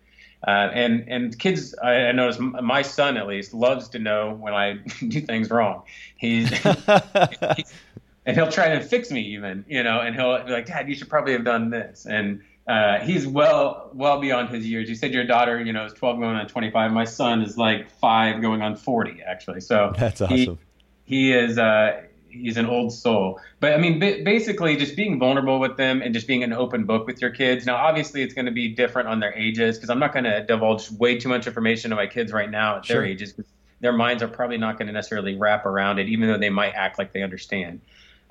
[0.46, 4.54] Uh, and and kids, I, I notice my son at least loves to know when
[4.54, 4.74] I
[5.08, 5.82] do things wrong.
[6.16, 6.48] He's,
[7.56, 7.74] he's,
[8.26, 10.94] and he'll try to fix me even, you know, and he'll be like, Dad, you
[10.94, 12.06] should probably have done this.
[12.06, 14.88] And uh, he's well well beyond his years.
[14.88, 16.92] You said your daughter, you know, is 12 going on 25.
[16.92, 19.60] My son is like five going on 40 actually.
[19.60, 20.58] So that's awesome.
[21.04, 21.58] He, he is.
[21.58, 22.02] Uh,
[22.34, 23.40] he's an old soul.
[23.60, 27.06] But I mean, basically, just being vulnerable with them and just being an open book
[27.06, 27.66] with your kids.
[27.66, 30.44] Now, obviously, it's going to be different on their ages because I'm not going to
[30.44, 32.96] divulge way too much information to my kids right now at sure.
[32.96, 33.50] their ages because
[33.80, 36.72] their minds are probably not going to necessarily wrap around it, even though they might
[36.74, 37.80] act like they understand.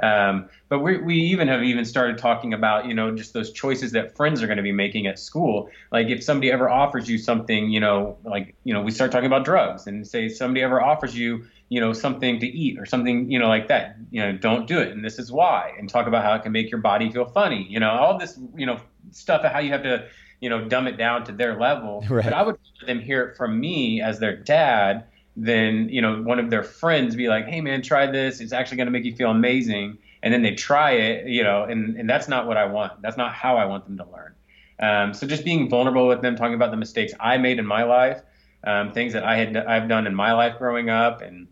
[0.01, 3.91] Um, but we, we even have even started talking about, you know, just those choices
[3.91, 5.69] that friends are going to be making at school.
[5.91, 9.27] Like if somebody ever offers you something, you know, like, you know, we start talking
[9.27, 13.29] about drugs and say somebody ever offers you, you know, something to eat or something,
[13.31, 14.89] you know, like that, you know, don't do it.
[14.89, 17.67] And this is why, and talk about how it can make your body feel funny,
[17.69, 18.79] you know, all this, you know,
[19.11, 20.07] stuff, how you have to,
[20.41, 22.03] you know, dumb it down to their level.
[22.09, 22.25] Right.
[22.25, 26.21] But I would let them hear it from me as their dad than, you know,
[26.21, 28.39] one of their friends be like, hey man, try this.
[28.39, 29.97] It's actually going to make you feel amazing.
[30.21, 33.01] And then they try it, you know, and, and that's not what I want.
[33.01, 34.33] That's not how I want them to learn.
[34.79, 37.83] Um, so just being vulnerable with them, talking about the mistakes I made in my
[37.83, 38.21] life,
[38.63, 41.47] um, things that I had I've done in my life growing up, and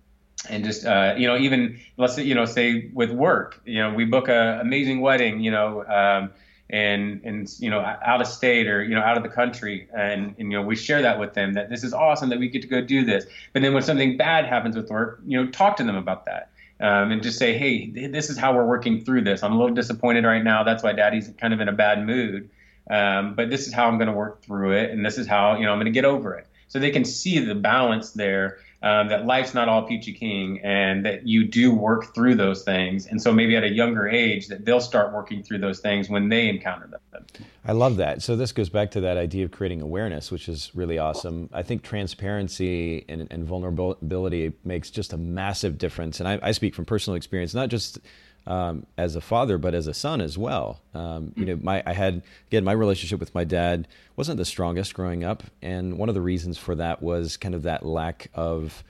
[0.50, 3.94] and just uh, you know even let's say you know say with work you know
[3.94, 6.32] we book a amazing wedding you know um,
[6.72, 9.88] and and you know out of state or you know out of the country.
[9.94, 12.50] And, and you know we share that with them that this is awesome that we
[12.50, 13.26] get to go do this.
[13.54, 16.52] But then when something bad happens with work you know talk to them about that
[16.80, 19.44] um, and just say hey this is how we're working through this.
[19.44, 20.64] I'm a little disappointed right now.
[20.64, 22.50] That's why daddy's kind of in a bad mood
[22.90, 25.56] um, but this is how i'm going to work through it and this is how
[25.56, 26.48] you know i'm going to get over it.
[26.68, 31.06] So they can see the balance there um, that life's not all peachy king and
[31.06, 33.06] that you do work through those things.
[33.06, 36.30] And so maybe at a younger age that they'll start working through those things when
[36.30, 37.26] they encounter them.
[37.64, 38.24] I love that.
[38.24, 41.50] So this goes back to that idea of creating awareness, which is really awesome.
[41.54, 46.20] I think transparency and, and vulnerability makes just a massive difference.
[46.20, 48.00] And I, I speak from personal experience, not just
[48.48, 50.82] um, as a father, but as a son as well.
[50.94, 54.94] Um, you know, my I had again my relationship with my dad wasn't the strongest
[54.94, 58.84] growing up, and one of the reasons for that was kind of that lack of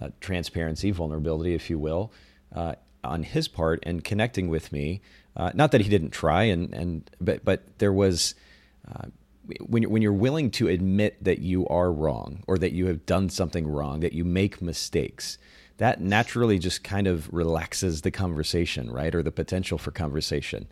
[0.00, 2.12] uh, transparency, vulnerability, if you will,
[2.54, 5.00] uh, on his part, and connecting with me.
[5.36, 8.34] Uh, not that he didn't try, and and but but there was.
[8.88, 9.08] Uh,
[9.60, 13.28] when when you're willing to admit that you are wrong or that you have done
[13.28, 15.36] something wrong, that you make mistakes,
[15.78, 19.14] that naturally just kind of relaxes the conversation, right?
[19.14, 20.66] Or the potential for conversation,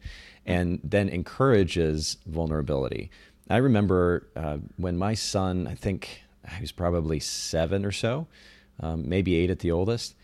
[0.46, 3.10] and then encourages vulnerability.
[3.50, 6.22] I remember uh, when my son, I think
[6.56, 8.26] he was probably seven or so,
[8.80, 10.14] um, maybe eight at the oldest.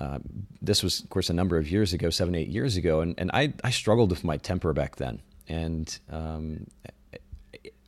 [0.00, 0.18] Uh,
[0.62, 3.30] this was, of course, a number of years ago, seven, eight years ago, and, and
[3.32, 5.20] I, I struggled with my temper back then.
[5.46, 6.66] And um,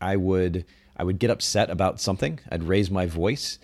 [0.01, 0.65] I would
[0.97, 2.41] I would get upset about something.
[2.51, 3.59] I'd raise my voice,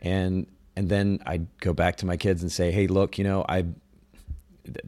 [0.00, 3.44] and and then I'd go back to my kids and say, "Hey, look, you know,
[3.48, 3.66] I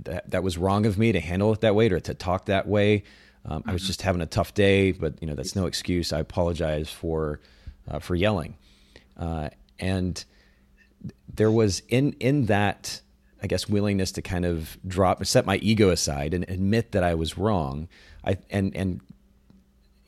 [0.04, 2.66] th- that was wrong of me to handle it that way or to talk that
[2.66, 3.04] way.
[3.44, 3.70] Um, mm-hmm.
[3.70, 3.86] I was mm-hmm.
[3.86, 6.12] just having a tough day, but you know, that's no excuse.
[6.12, 7.40] I apologize for
[7.88, 8.56] uh, for yelling."
[9.16, 10.24] Uh, and
[11.32, 13.00] there was in in that,
[13.42, 17.14] I guess, willingness to kind of drop, set my ego aside, and admit that I
[17.14, 17.88] was wrong.
[18.24, 19.00] I and and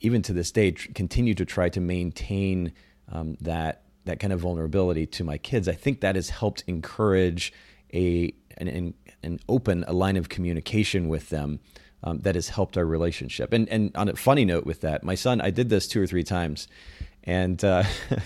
[0.00, 2.72] even to this day, continue to try to maintain
[3.11, 7.52] um, that that kind of vulnerability to my kids, I think that has helped encourage
[7.94, 11.61] a an, an open a line of communication with them
[12.02, 13.52] um, that has helped our relationship.
[13.52, 16.06] And and on a funny note with that, my son, I did this two or
[16.06, 16.68] three times,
[17.24, 17.62] and.
[17.62, 17.84] Uh,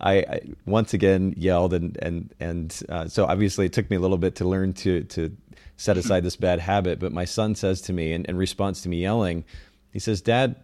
[0.00, 4.00] I, I, once again yelled and and and uh, so obviously it took me a
[4.00, 5.36] little bit to learn to to
[5.76, 6.98] set aside this bad habit.
[6.98, 9.44] But my son says to me in, in response to me yelling,
[9.92, 10.56] he says, "Dad,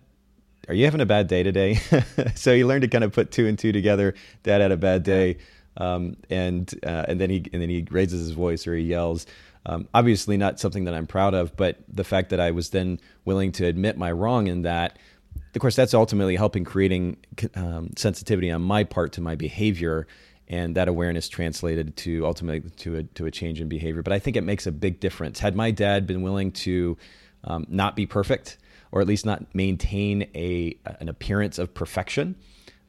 [0.68, 1.74] are you having a bad day today?"
[2.34, 4.14] so he learned to kind of put two and two together.
[4.42, 5.38] Dad had a bad day,
[5.76, 9.26] um, and uh, and then he and then he raises his voice or he yells.
[9.66, 12.98] Um, obviously, not something that I'm proud of, but the fact that I was then
[13.24, 14.98] willing to admit my wrong in that,
[15.54, 17.18] of course, that's ultimately helping creating
[17.54, 20.06] um, sensitivity on my part to my behavior,
[20.48, 24.02] and that awareness translated to ultimately to a to a change in behavior.
[24.02, 25.38] But I think it makes a big difference.
[25.40, 26.96] Had my dad been willing to
[27.44, 28.56] um, not be perfect,
[28.92, 32.36] or at least not maintain a an appearance of perfection,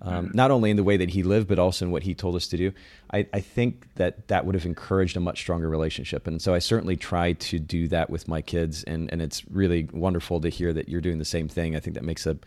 [0.04, 2.36] um, not only in the way that he lived, but also in what he told
[2.36, 2.72] us to do.
[3.14, 6.26] I, I, think that that would have encouraged a much stronger relationship.
[6.26, 8.84] And so I certainly try to do that with my kids.
[8.84, 11.76] And, and it's really wonderful to hear that you're doing the same thing.
[11.76, 12.38] I think that makes a,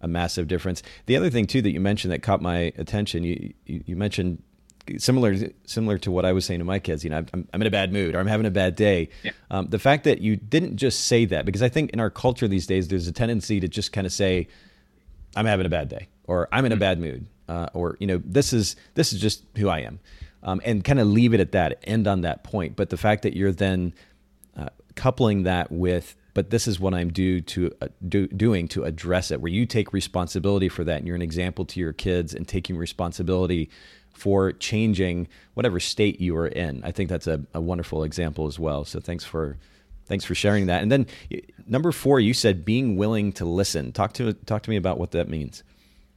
[0.00, 0.84] a massive difference.
[1.06, 4.40] The other thing, too, that you mentioned that caught my attention, you, you, you mentioned
[4.98, 7.04] similar similar to what I was saying to my kids.
[7.04, 9.08] You know, I'm, I'm in a bad mood or I'm having a bad day.
[9.22, 9.32] Yeah.
[9.50, 12.48] Um, the fact that you didn't just say that, because I think in our culture
[12.48, 14.48] these days, there's a tendency to just kind of say,
[15.36, 16.80] I'm having a bad day or I'm in a mm-hmm.
[16.80, 19.98] bad mood, uh, or you know, this is this is just who I am,
[20.44, 22.76] um, and kind of leave it at that, end on that point.
[22.76, 23.92] But the fact that you're then
[24.56, 28.84] uh, coupling that with, but this is what I'm due to uh, do, doing to
[28.84, 32.32] address it, where you take responsibility for that, and you're an example to your kids
[32.32, 33.68] and taking responsibility
[34.20, 36.82] for changing whatever state you are in.
[36.84, 38.84] I think that's a, a wonderful example as well.
[38.84, 39.56] So thanks for
[40.04, 40.82] thanks for sharing that.
[40.82, 41.06] And then
[41.66, 43.92] number four, you said being willing to listen.
[43.92, 45.62] Talk to talk to me about what that means.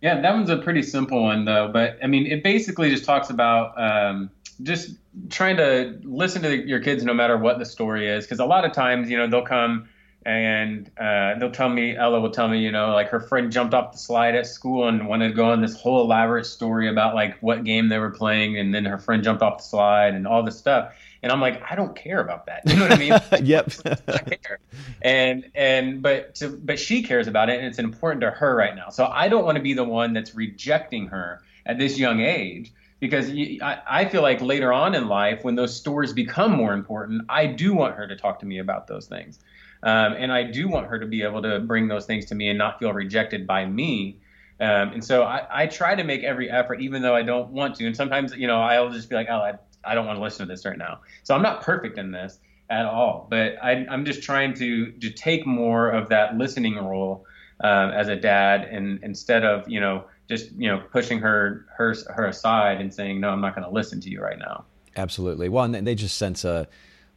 [0.01, 1.69] Yeah, that one's a pretty simple one though.
[1.71, 4.29] But I mean, it basically just talks about um,
[4.61, 4.97] just
[5.29, 8.25] trying to listen to your kids no matter what the story is.
[8.25, 9.87] Because a lot of times, you know, they'll come
[10.25, 13.73] and uh, they'll tell me, Ella will tell me, you know, like her friend jumped
[13.73, 17.15] off the slide at school and wanted to go on this whole elaborate story about
[17.15, 20.27] like what game they were playing, and then her friend jumped off the slide and
[20.27, 20.93] all this stuff.
[21.21, 22.63] And I'm like, I don't care about that.
[22.65, 23.13] You know what I mean?
[23.45, 23.71] yep.
[23.85, 24.59] I care.
[25.01, 28.75] And and but to, but she cares about it, and it's important to her right
[28.75, 28.89] now.
[28.89, 32.71] So I don't want to be the one that's rejecting her at this young age
[33.03, 37.23] because I, I feel like later on in life, when those stories become more important,
[37.27, 39.39] I do want her to talk to me about those things.
[39.83, 42.47] Um, and I do want her to be able to bring those things to me
[42.49, 44.17] and not feel rejected by me.
[44.59, 47.75] Um, and so I, I, try to make every effort, even though I don't want
[47.75, 47.87] to.
[47.87, 49.53] And sometimes, you know, I'll just be like, oh, I,
[49.83, 51.01] I don't want to listen to this right now.
[51.23, 55.09] So I'm not perfect in this at all, but I, am just trying to to
[55.09, 57.25] take more of that listening role
[57.61, 61.93] um, as a dad, and instead of you know just you know pushing her her
[62.15, 64.65] her aside and saying no, I'm not going to listen to you right now.
[64.95, 65.49] Absolutely.
[65.49, 66.67] Well, and they just sense a.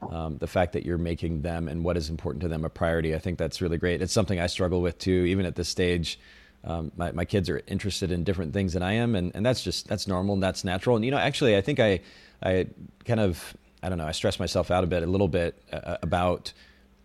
[0.03, 3.15] Um, the fact that you're making them and what is important to them a priority,
[3.15, 4.03] I think that's really great.
[4.03, 6.21] It's something I struggle with too, even at this stage.
[6.65, 9.63] Um, my, my kids are interested in different things than I am, and, and that's
[9.63, 10.97] just that's normal and that's natural.
[10.97, 12.01] And you know, actually, I think I
[12.43, 12.67] I
[13.05, 15.97] kind of I don't know I stressed myself out a bit a little bit uh,
[16.03, 16.53] about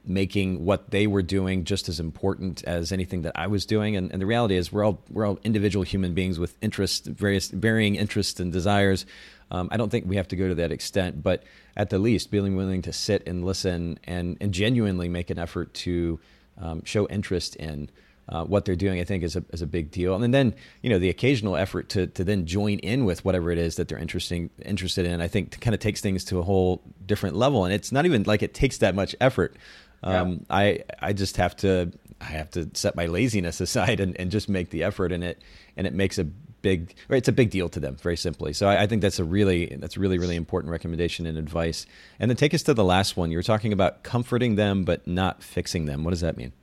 [0.04, 3.96] making what they were doing just as important as anything that I was doing.
[3.96, 7.50] And, and, the reality is, we're all we're all individual human beings with interests, various
[7.50, 9.06] varying interests and desires.
[9.52, 11.43] Um, I don't think we have to go to that extent, but
[11.78, 15.74] at the least, being willing to sit and listen and and genuinely make an effort
[15.76, 16.20] to
[16.58, 17.89] um, show interest in
[18.30, 20.16] uh, what they're doing, I think, is a, is a big deal.
[20.16, 23.58] And then, you know, the occasional effort to, to then join in with whatever it
[23.58, 26.82] is that they're interesting, interested in, I think kind of takes things to a whole
[27.06, 27.66] different level.
[27.66, 29.58] And it's not even like it takes that much effort.
[30.04, 30.38] Um, yeah.
[30.49, 31.91] I, I just have to,
[32.22, 35.41] I have to set my laziness aside and, and just make the effort in it.
[35.76, 36.28] And it makes a
[36.62, 38.53] big, it's a big deal to them, very simply.
[38.53, 41.86] So I, I think that's a really, that's really, really important recommendation and advice.
[42.20, 43.32] And then take us to the last one.
[43.32, 46.03] You were talking about comforting them, but not fixing them.
[46.03, 46.53] What does that mean?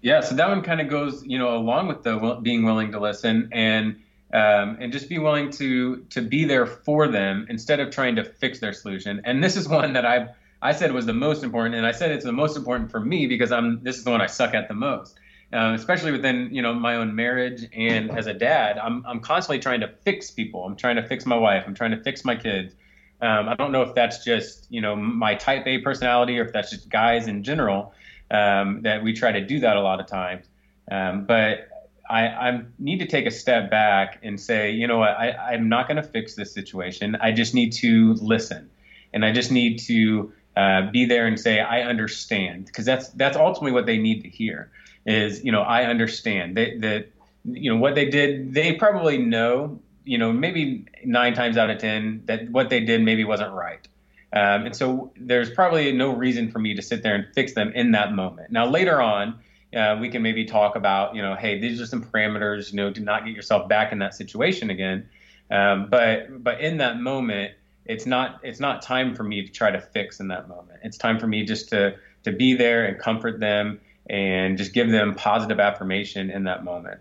[0.00, 3.00] Yeah, so that one kind of goes, you know, along with the being willing to
[3.00, 3.96] listen and
[4.34, 8.24] um, and just be willing to to be there for them instead of trying to
[8.24, 9.22] fix their solution.
[9.24, 10.28] And this is one that I
[10.60, 13.26] I said was the most important, and I said it's the most important for me
[13.26, 15.18] because I'm this is the one I suck at the most.
[15.54, 19.60] Uh, especially within you know my own marriage and as a dad, I'm I'm constantly
[19.60, 20.64] trying to fix people.
[20.64, 21.62] I'm trying to fix my wife.
[21.64, 22.74] I'm trying to fix my kids.
[23.22, 26.52] Um, I don't know if that's just you know my type A personality or if
[26.52, 27.94] that's just guys in general
[28.32, 30.44] um, that we try to do that a lot of times.
[30.90, 31.68] Um, but
[32.10, 35.70] I, I, need to take a step back and say, you know what, I, am
[35.70, 37.16] not going to fix this situation.
[37.20, 38.68] I just need to listen,
[39.12, 43.36] and I just need to uh, be there and say, I understand, because that's that's
[43.36, 44.70] ultimately what they need to hear.
[45.06, 47.08] Is you know, I understand that that
[47.44, 48.54] you know what they did.
[48.54, 53.02] They probably know, you know, maybe nine times out of ten that what they did
[53.02, 53.86] maybe wasn't right.
[54.32, 57.72] Um, and so there's probably no reason for me to sit there and fix them
[57.74, 58.50] in that moment.
[58.50, 59.38] Now, later on,
[59.76, 62.92] uh, we can maybe talk about, you know, hey, these are some parameters, you know,
[62.92, 65.08] to not get yourself back in that situation again.
[65.50, 67.52] Um, but but in that moment,
[67.84, 70.80] it's not it's not time for me to try to fix in that moment.
[70.82, 74.90] It's time for me just to to be there and comfort them and just give
[74.90, 77.00] them positive affirmation in that moment.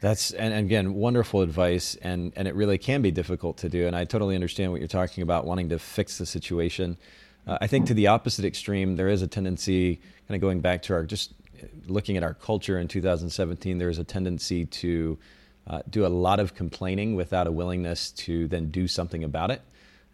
[0.00, 3.86] That's and again wonderful advice, and and it really can be difficult to do.
[3.86, 6.96] And I totally understand what you're talking about, wanting to fix the situation.
[7.46, 9.96] Uh, I think to the opposite extreme, there is a tendency,
[10.28, 11.32] kind of going back to our just
[11.86, 13.78] looking at our culture in 2017.
[13.78, 15.18] There is a tendency to
[15.66, 19.62] uh, do a lot of complaining without a willingness to then do something about it.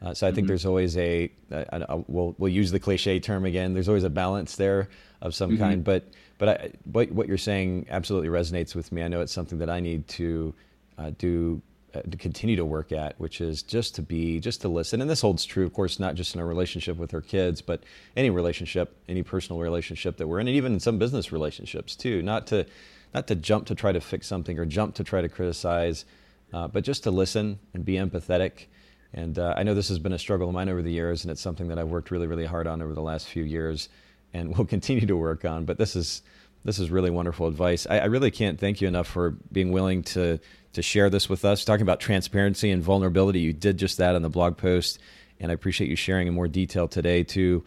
[0.02, 0.48] Uh, so I think mm-hmm.
[0.48, 3.74] there's always a, a, a, a, we'll we'll use the cliche term again.
[3.74, 4.88] There's always a balance there
[5.24, 5.62] of some mm-hmm.
[5.62, 6.04] kind, but
[6.38, 9.02] but I, what, what you're saying absolutely resonates with me.
[9.02, 10.54] I know it's something that I need to
[10.98, 11.62] uh, do
[11.94, 15.00] uh, to continue to work at, which is just to be, just to listen.
[15.00, 17.82] And this holds true, of course, not just in a relationship with our kids, but
[18.16, 22.20] any relationship, any personal relationship that we're in, and even in some business relationships too.
[22.20, 22.66] Not to,
[23.14, 26.04] not to jump to try to fix something or jump to try to criticize,
[26.52, 28.66] uh, but just to listen and be empathetic.
[29.12, 31.30] And uh, I know this has been a struggle of mine over the years, and
[31.30, 33.88] it's something that I've worked really, really hard on over the last few years
[34.34, 35.64] and we'll continue to work on.
[35.64, 36.22] But this is
[36.64, 37.86] this is really wonderful advice.
[37.88, 40.40] I, I, really can't thank you enough for being willing to
[40.72, 41.64] to share this with us.
[41.64, 44.98] Talking about transparency and vulnerability, you did just that on the blog post,
[45.38, 47.64] and I appreciate you sharing in more detail today too.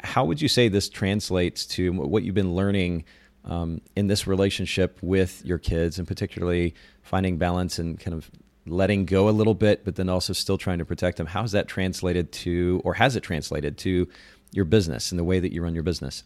[0.00, 3.04] How would you say this translates to what you've been learning
[3.44, 8.30] um, in this relationship with your kids, and particularly finding balance and kind of
[8.66, 11.26] letting go a little bit, but then also still trying to protect them?
[11.26, 14.08] How's that translated to, or has it translated to
[14.52, 16.24] your business and the way that you run your business?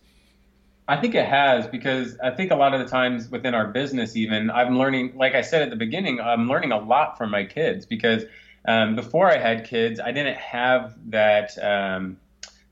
[0.88, 4.16] I think it has because I think a lot of the times within our business,
[4.16, 7.44] even I'm learning, like I said at the beginning, I'm learning a lot from my
[7.44, 8.24] kids because
[8.66, 12.18] um, before I had kids, I didn't have that um,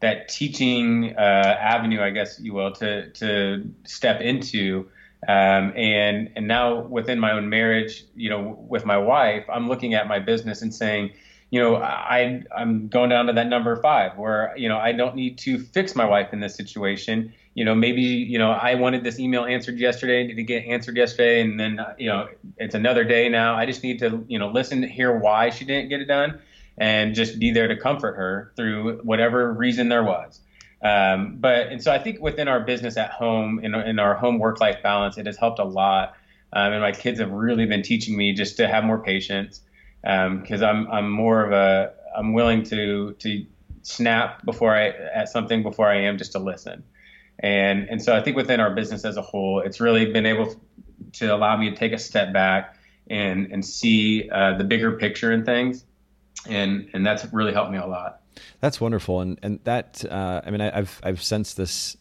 [0.01, 1.21] that teaching uh,
[1.61, 4.89] avenue, I guess you will, to to step into.
[5.27, 9.95] Um, and and now within my own marriage, you know, with my wife, I'm looking
[9.95, 11.13] at my business and saying,
[11.51, 15.15] you know, I I'm going down to that number five where you know I don't
[15.15, 17.33] need to fix my wife in this situation.
[17.55, 20.97] You know, maybe you know I wanted this email answered yesterday, need to get answered
[20.97, 22.29] yesterday, and then you know
[22.59, 23.55] it's another day now.
[23.55, 26.39] I just need to you know listen, to hear why she didn't get it done,
[26.77, 30.41] and just be there to comfort her through whatever reason there was.
[30.83, 34.39] Um, but and so I think within our business at home, in, in our home
[34.39, 36.15] work life balance, it has helped a lot.
[36.53, 39.61] Um, and my kids have really been teaching me just to have more patience
[40.03, 43.47] because um, I'm I'm more of a I'm willing to to
[43.83, 46.85] snap before I at something before I am just to listen,
[47.39, 50.55] and and so I think within our business as a whole, it's really been able
[51.15, 52.77] to allow me to take a step back
[53.11, 55.85] and and see uh, the bigger picture in things,
[56.47, 58.21] and and that's really helped me a lot.
[58.61, 61.97] That's wonderful, and and that uh, I mean I, have I've sensed this.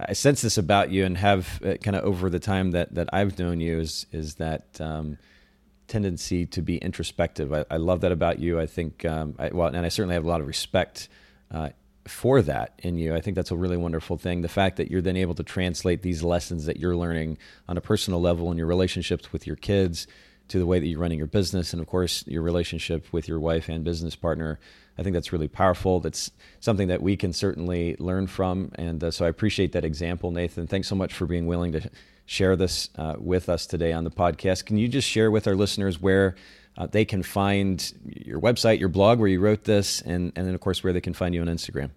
[0.00, 3.08] I sense this about you, and have uh, kind of over the time that, that
[3.12, 5.18] I've known you is is that um,
[5.92, 7.52] tendency to be introspective.
[7.52, 8.58] I, I love that about you.
[8.58, 11.08] I think, um, I, well, and I certainly have a lot of respect
[11.50, 11.70] uh,
[12.06, 13.14] for that in you.
[13.14, 14.42] I think that's a really wonderful thing.
[14.42, 17.38] The fact that you're then able to translate these lessons that you're learning
[17.68, 20.06] on a personal level in your relationships with your kids
[20.48, 23.38] to the way that you're running your business, and of course, your relationship with your
[23.38, 24.58] wife and business partner.
[24.98, 26.00] I think that's really powerful.
[26.00, 26.30] That's
[26.60, 28.72] something that we can certainly learn from.
[28.74, 30.66] And uh, so I appreciate that example, Nathan.
[30.66, 31.90] Thanks so much for being willing to
[32.26, 34.64] share this uh, with us today on the podcast.
[34.64, 36.34] Can you just share with our listeners where
[36.76, 40.54] uh, they can find your website, your blog, where you wrote this, and, and then,
[40.54, 41.90] of course, where they can find you on Instagram?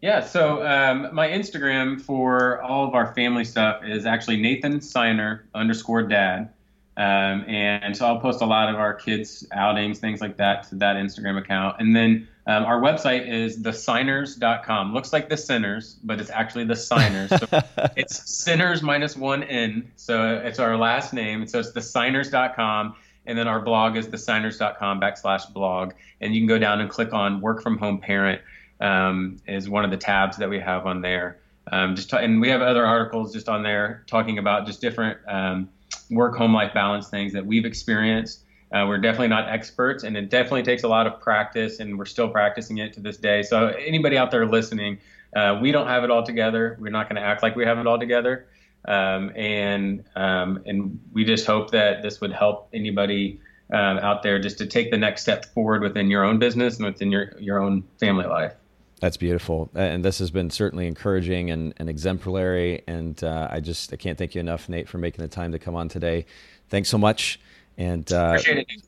[0.00, 5.46] Yeah, so um, my Instagram for all of our family stuff is actually Nathan Seiner
[5.54, 6.52] underscore dad.
[6.96, 10.74] Um, and so I'll post a lot of our kids' outings, things like that, to
[10.76, 11.76] that Instagram account.
[11.78, 14.92] And then um, our website is theseiners.com.
[14.92, 17.28] Looks like the sinners, but it's actually the Seiners.
[17.38, 19.90] So it's sinners minus one N.
[19.96, 21.46] So it's our last name.
[21.46, 22.96] So it's theseiners.com.
[23.24, 25.92] And then our blog is theseiners.com backslash blog.
[26.20, 28.42] And you can go down and click on work from home parent
[28.80, 31.38] um, is one of the tabs that we have on there.
[31.70, 35.68] Um, just and we have other articles just on there talking about just different um,
[36.12, 40.30] work home life balance things that we've experienced uh, we're definitely not experts, and it
[40.30, 43.42] definitely takes a lot of practice, and we're still practicing it to this day.
[43.42, 44.98] So, anybody out there listening,
[45.36, 46.78] uh, we don't have it all together.
[46.80, 48.46] We're not going to act like we have it all together,
[48.86, 53.40] um, and um, and we just hope that this would help anybody
[53.70, 56.86] um, out there just to take the next step forward within your own business and
[56.86, 58.54] within your your own family life.
[59.02, 62.84] That's beautiful, and this has been certainly encouraging and, and exemplary.
[62.86, 65.58] And uh, I just I can't thank you enough, Nate, for making the time to
[65.58, 66.24] come on today.
[66.68, 67.40] Thanks so much
[67.78, 68.38] And uh,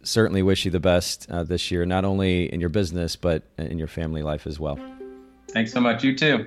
[0.03, 3.79] certainly wish you the best uh, this year, not only in your business, but in
[3.79, 4.79] your family life as well.
[5.49, 6.05] Thanks so much.
[6.05, 6.47] You too.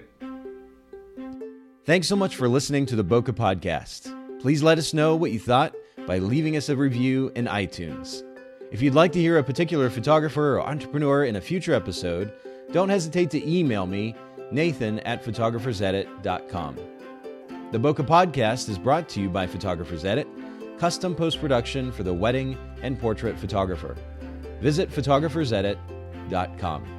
[1.86, 4.13] Thanks so much for listening to the Bokeh Podcast.
[4.41, 5.74] Please let us know what you thought
[6.05, 8.24] by leaving us a review in iTunes.
[8.72, 12.32] If you'd like to hear a particular photographer or entrepreneur in a future episode,
[12.72, 14.15] don't hesitate to email me,
[14.51, 16.78] nathan at photographersedit.com.
[17.72, 20.28] The Bokeh Podcast is brought to you by Photographers Edit,
[20.78, 23.97] custom post production for the wedding and portrait photographer.
[24.61, 26.97] Visit photographersedit.com.